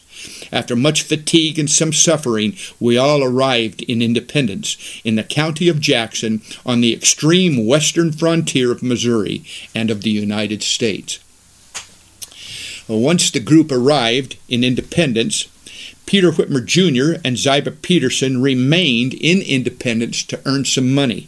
After 0.52 0.76
much 0.76 1.02
fatigue 1.02 1.60
and 1.60 1.70
some 1.70 1.92
suffering, 1.92 2.56
we 2.80 2.98
all 2.98 3.24
arrived 3.24 3.82
in 3.82 4.02
Independence, 4.02 4.78
in 5.04 5.16
the 5.16 5.24
county 5.24 5.68
of 5.68 5.82
Jackson, 5.82 6.42
on 6.66 6.82
the 6.82 6.94
extreme 6.94 7.66
western 7.66 8.12
frontier 8.12 8.72
of 8.72 8.84
Missouri 8.84 9.44
and 9.74 9.90
of 9.90 10.02
the 10.02 10.12
United 10.12 10.64
States. 10.64 11.20
Once 12.88 13.32
the 13.32 13.40
group 13.40 13.72
arrived 13.72 14.38
in 14.48 14.64
Independence, 14.64 15.48
Peter 16.14 16.30
Whitmer 16.32 16.64
Jr. 16.64 17.20
and 17.26 17.40
Ziba 17.40 17.72
Peterson 17.72 18.40
remained 18.40 19.16
in 19.16 19.42
Independence 19.42 20.22
to 20.22 20.40
earn 20.46 20.64
some 20.64 20.94
money. 20.94 21.28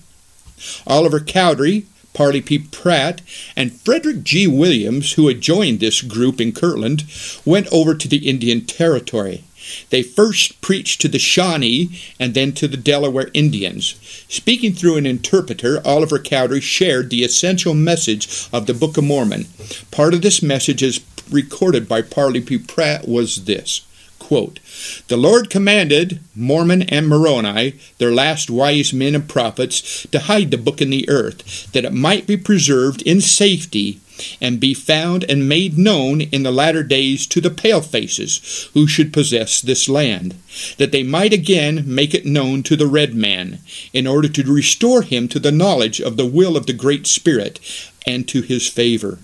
Oliver 0.85 1.19
Cowdery, 1.19 1.87
Parley 2.13 2.39
P. 2.39 2.59
Pratt, 2.59 3.21
and 3.55 3.73
Frederick 3.73 4.21
G. 4.21 4.45
Williams, 4.45 5.13
who 5.13 5.27
had 5.27 5.41
joined 5.41 5.79
this 5.79 6.03
group 6.03 6.39
in 6.39 6.51
Kirtland, 6.51 7.03
went 7.43 7.65
over 7.73 7.95
to 7.95 8.07
the 8.07 8.29
Indian 8.29 8.61
Territory. 8.63 9.43
They 9.89 10.03
first 10.03 10.61
preached 10.61 11.01
to 11.01 11.07
the 11.07 11.17
Shawnee 11.17 11.99
and 12.19 12.35
then 12.35 12.51
to 12.51 12.67
the 12.67 12.77
Delaware 12.77 13.31
Indians. 13.33 13.95
Speaking 14.29 14.73
through 14.73 14.97
an 14.97 15.07
interpreter, 15.07 15.81
Oliver 15.83 16.19
Cowdery 16.19 16.61
shared 16.61 17.09
the 17.09 17.23
essential 17.23 17.73
message 17.73 18.47
of 18.53 18.67
the 18.67 18.75
Book 18.75 18.97
of 18.97 19.03
Mormon. 19.03 19.47
Part 19.89 20.13
of 20.13 20.21
this 20.21 20.43
message, 20.43 20.83
as 20.83 20.99
recorded 21.31 21.89
by 21.89 22.03
Parley 22.03 22.39
P. 22.39 22.59
Pratt, 22.59 23.07
was 23.07 23.45
this 23.45 23.81
Quote, 24.25 24.59
the 25.07 25.17
Lord 25.17 25.51
commanded 25.51 26.19
Mormon 26.35 26.81
and 26.81 27.07
Moroni, 27.07 27.75
their 27.99 28.11
last 28.11 28.49
wise 28.49 28.91
men 28.91 29.13
and 29.13 29.29
prophets, 29.29 30.07
to 30.11 30.17
hide 30.17 30.49
the 30.49 30.57
book 30.57 30.81
in 30.81 30.89
the 30.89 31.07
earth, 31.07 31.71
that 31.73 31.85
it 31.85 31.93
might 31.93 32.25
be 32.25 32.35
preserved 32.35 33.03
in 33.03 33.21
safety 33.21 33.99
and 34.41 34.59
be 34.59 34.73
found 34.73 35.25
and 35.25 35.47
made 35.47 35.77
known 35.77 36.21
in 36.21 36.41
the 36.41 36.51
latter 36.51 36.81
days 36.81 37.27
to 37.27 37.39
the 37.39 37.51
palefaces 37.51 38.67
who 38.73 38.87
should 38.87 39.13
possess 39.13 39.61
this 39.61 39.87
land, 39.87 40.33
that 40.77 40.91
they 40.91 41.03
might 41.03 41.31
again 41.31 41.83
make 41.85 42.15
it 42.15 42.25
known 42.25 42.63
to 42.63 42.75
the 42.75 42.87
red 42.87 43.13
man, 43.13 43.59
in 43.93 44.07
order 44.07 44.27
to 44.27 44.51
restore 44.51 45.03
him 45.03 45.27
to 45.27 45.37
the 45.37 45.51
knowledge 45.51 46.01
of 46.01 46.17
the 46.17 46.25
will 46.25 46.57
of 46.57 46.65
the 46.65 46.73
Great 46.73 47.05
Spirit 47.05 47.59
and 48.07 48.27
to 48.27 48.41
his 48.41 48.67
favor. 48.67 49.19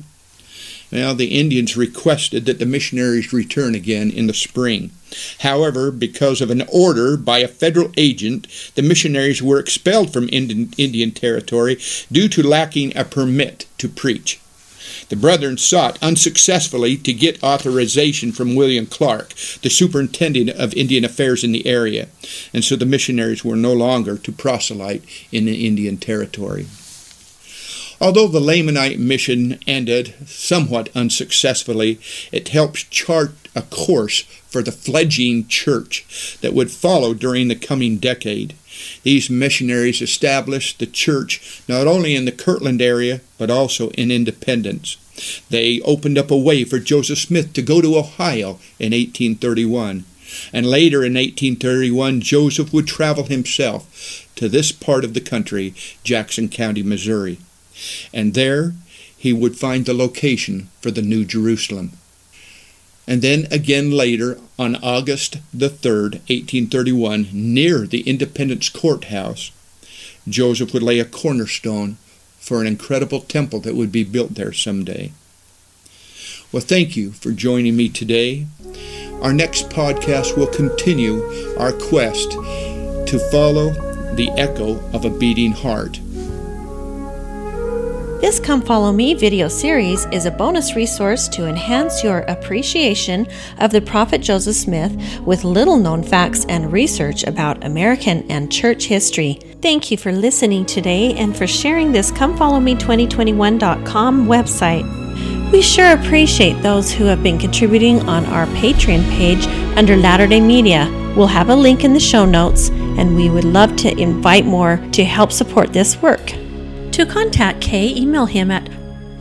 Now, 0.92 1.14
the 1.14 1.40
Indians 1.40 1.78
requested 1.78 2.46
that 2.46 2.60
the 2.60 2.66
missionaries 2.66 3.32
return 3.32 3.76
again 3.76 4.12
in 4.12 4.28
the 4.28 4.34
spring. 4.34 4.92
However, 5.40 5.90
because 5.90 6.42
of 6.42 6.52
an 6.52 6.64
order 6.72 7.16
by 7.16 7.40
a 7.40 7.48
federal 7.48 7.92
agent, 7.96 8.48
the 8.76 8.82
missionaries 8.82 9.42
were 9.42 9.60
expelled 9.60 10.12
from 10.12 10.30
Indian, 10.32 11.12
Territory 11.12 11.78
due 12.12 12.28
to 12.30 12.44
lacking 12.44 12.96
a 12.96 13.06
permit 13.06 13.66
to 13.78 13.88
preach. 13.88 14.40
The 15.10 15.16
brethren 15.16 15.58
sought 15.58 16.02
unsuccessfully 16.02 16.96
to 16.98 17.14
get 17.14 17.44
authorization 17.44 18.32
from 18.32 18.56
William 18.56 18.86
Clark, 18.86 19.34
the 19.62 19.70
superintendent 19.70 20.50
of 20.52 20.74
Indian 20.74 21.04
affairs 21.04 21.44
in 21.44 21.52
the 21.52 21.68
area, 21.68 22.08
and 22.54 22.64
so 22.64 22.76
the 22.76 22.86
missionaries 22.86 23.44
were 23.44 23.56
no 23.56 23.74
longer 23.74 24.18
to 24.18 24.32
proselyte 24.32 25.04
in 25.32 25.46
the 25.46 25.66
Indian 25.68 25.98
Territory. 25.98 26.68
Although 28.02 28.30
the 28.30 28.40
Lamanite 28.40 28.98
mission 28.98 29.60
ended 29.68 30.16
somewhat 30.26 30.90
unsuccessfully, 30.96 32.00
it 32.32 32.48
helps 32.50 32.82
chart 32.82 33.36
a 33.56 33.62
course 33.62 34.22
for 34.50 34.64
the 34.64 34.72
fledgling 34.72 35.48
church 35.48 36.40
that 36.42 36.56
would 36.56 36.72
follow 36.72 37.14
during 37.14 37.48
the 37.48 37.56
coming 37.56 37.98
decade. 37.98 38.56
These 39.04 39.30
missionaries 39.30 40.02
established 40.02 40.80
the 40.80 40.88
church 40.88 41.62
not 41.68 41.86
only 41.86 42.16
in 42.16 42.26
the 42.26 42.32
Kirtland 42.32 42.82
area, 42.82 43.22
but 43.38 43.52
also 43.52 43.92
in 43.92 44.10
Independence. 44.10 44.98
They 45.52 45.80
opened 45.82 46.18
up 46.18 46.32
a 46.32 46.38
way 46.38 46.64
for 46.64 46.80
Joseph 46.80 47.20
Smith 47.20 47.54
to 47.54 47.62
go 47.62 47.82
to 47.82 48.00
Ohio 48.00 48.58
in 48.80 48.94
1831. 48.94 50.06
And 50.52 50.66
later 50.66 51.06
in 51.06 51.14
1831, 51.14 52.22
Joseph 52.22 52.74
would 52.74 52.88
travel 52.88 53.26
himself 53.26 54.28
to 54.38 54.50
this 54.50 54.72
part 54.72 55.06
of 55.06 55.14
the 55.14 55.22
country, 55.22 55.76
Jackson 56.04 56.50
County, 56.50 56.82
Missouri 56.82 57.38
and 58.14 58.34
there 58.34 58.74
he 59.18 59.32
would 59.32 59.58
find 59.58 59.86
the 59.86 59.94
location 59.94 60.70
for 60.82 60.92
the 60.92 61.02
New 61.02 61.26
Jerusalem. 61.26 61.92
And 63.08 63.22
then 63.22 63.48
again 63.52 63.92
later, 63.92 64.40
on 64.58 64.76
August 64.78 65.38
the 65.54 65.70
3rd, 65.70 66.14
1831, 66.30 67.30
near 67.32 67.86
the 67.86 68.02
Independence 68.02 68.70
Courthouse, 68.70 69.52
Joseph 70.28 70.74
would 70.74 70.84
lay 70.84 71.00
a 71.00 71.06
cornerstone 71.06 71.98
for 72.40 72.62
an 72.62 72.68
incredible 72.68 73.22
temple 73.22 73.60
that 73.62 73.76
would 73.76 73.92
be 73.92 74.04
built 74.04 74.36
there 74.36 74.54
someday. 74.54 75.12
Well, 76.52 76.62
thank 76.62 76.98
you 76.98 77.12
for 77.12 77.32
joining 77.32 77.76
me 77.76 77.90
today. 77.90 78.48
Our 79.22 79.34
next 79.34 79.70
podcast 79.70 80.38
will 80.38 80.48
continue 80.48 81.22
our 81.58 81.72
quest 81.72 82.32
to 82.32 83.30
follow 83.32 83.70
the 84.16 84.32
echo 84.38 84.80
of 84.92 85.06
a 85.06 85.10
beating 85.10 85.54
heart. 85.54 86.00
This 88.22 88.40
Come 88.40 88.62
Follow 88.62 88.92
Me 88.92 89.16
video 89.16 89.48
series 89.48 90.06
is 90.12 90.28
a 90.28 90.32
bonus 90.32 90.76
resource 90.76 91.28
to 91.30 91.48
enhance 91.48 92.04
your 92.04 92.20
appreciation 92.20 93.28
of 93.58 93.72
the 93.72 93.82
Prophet 93.82 94.22
Joseph 94.22 94.56
Smith 94.56 95.20
with 95.22 95.44
little 95.44 95.76
known 95.76 96.04
facts 96.04 96.46
and 96.46 96.72
research 96.72 97.24
about 97.24 97.64
American 97.64 98.30
and 98.30 98.52
church 98.52 98.86
history. 98.86 99.40
Thank 99.64 99.90
you 99.90 99.98
for 99.98 100.12
listening 100.12 100.68
today 100.68 101.16
and 101.16 101.36
for 101.36 101.48
sharing 101.48 101.92
this 101.92 102.12
Come 102.12 102.38
Follow 102.38 102.60
ComeFollowMe2021.com 102.60 104.28
website. 104.28 105.52
We 105.52 105.64
sure 105.64 105.94
appreciate 105.94 106.62
those 106.62 106.92
who 106.92 107.06
have 107.06 107.24
been 107.24 107.40
contributing 107.40 108.08
on 108.08 108.28
our 108.28 108.46
Patreon 108.58 109.02
page 109.18 109.48
under 109.76 109.98
Latter 109.98 110.28
day 110.28 110.42
Media. 110.42 110.86
We'll 111.18 111.26
have 111.26 111.50
a 111.50 111.56
link 111.56 111.84
in 111.84 111.94
the 111.94 112.00
show 112.00 112.26
notes 112.26 112.70
and 112.70 113.16
we 113.16 113.32
would 113.32 113.46
love 113.46 113.76
to 113.78 114.00
invite 114.00 114.46
more 114.46 114.78
to 114.92 115.04
help 115.04 115.32
support 115.32 115.74
this 115.74 116.00
work. 116.04 116.34
To 116.92 117.06
contact 117.06 117.62
Kay, 117.62 117.96
email 117.96 118.26
him 118.26 118.52
at 118.52 118.66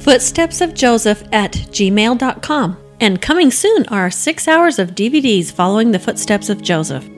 footstepsofjoseph 0.01 1.29
at 1.33 1.53
gmail.com. 1.53 2.77
And 3.01 3.23
coming 3.23 3.51
soon 3.51 3.87
are 3.87 4.11
six 4.11 4.47
hours 4.49 4.79
of 4.79 4.91
DVDs 4.91 5.51
following 5.51 5.91
the 5.91 5.99
footsteps 5.99 6.51
of 6.51 6.63
Joseph. 6.63 7.09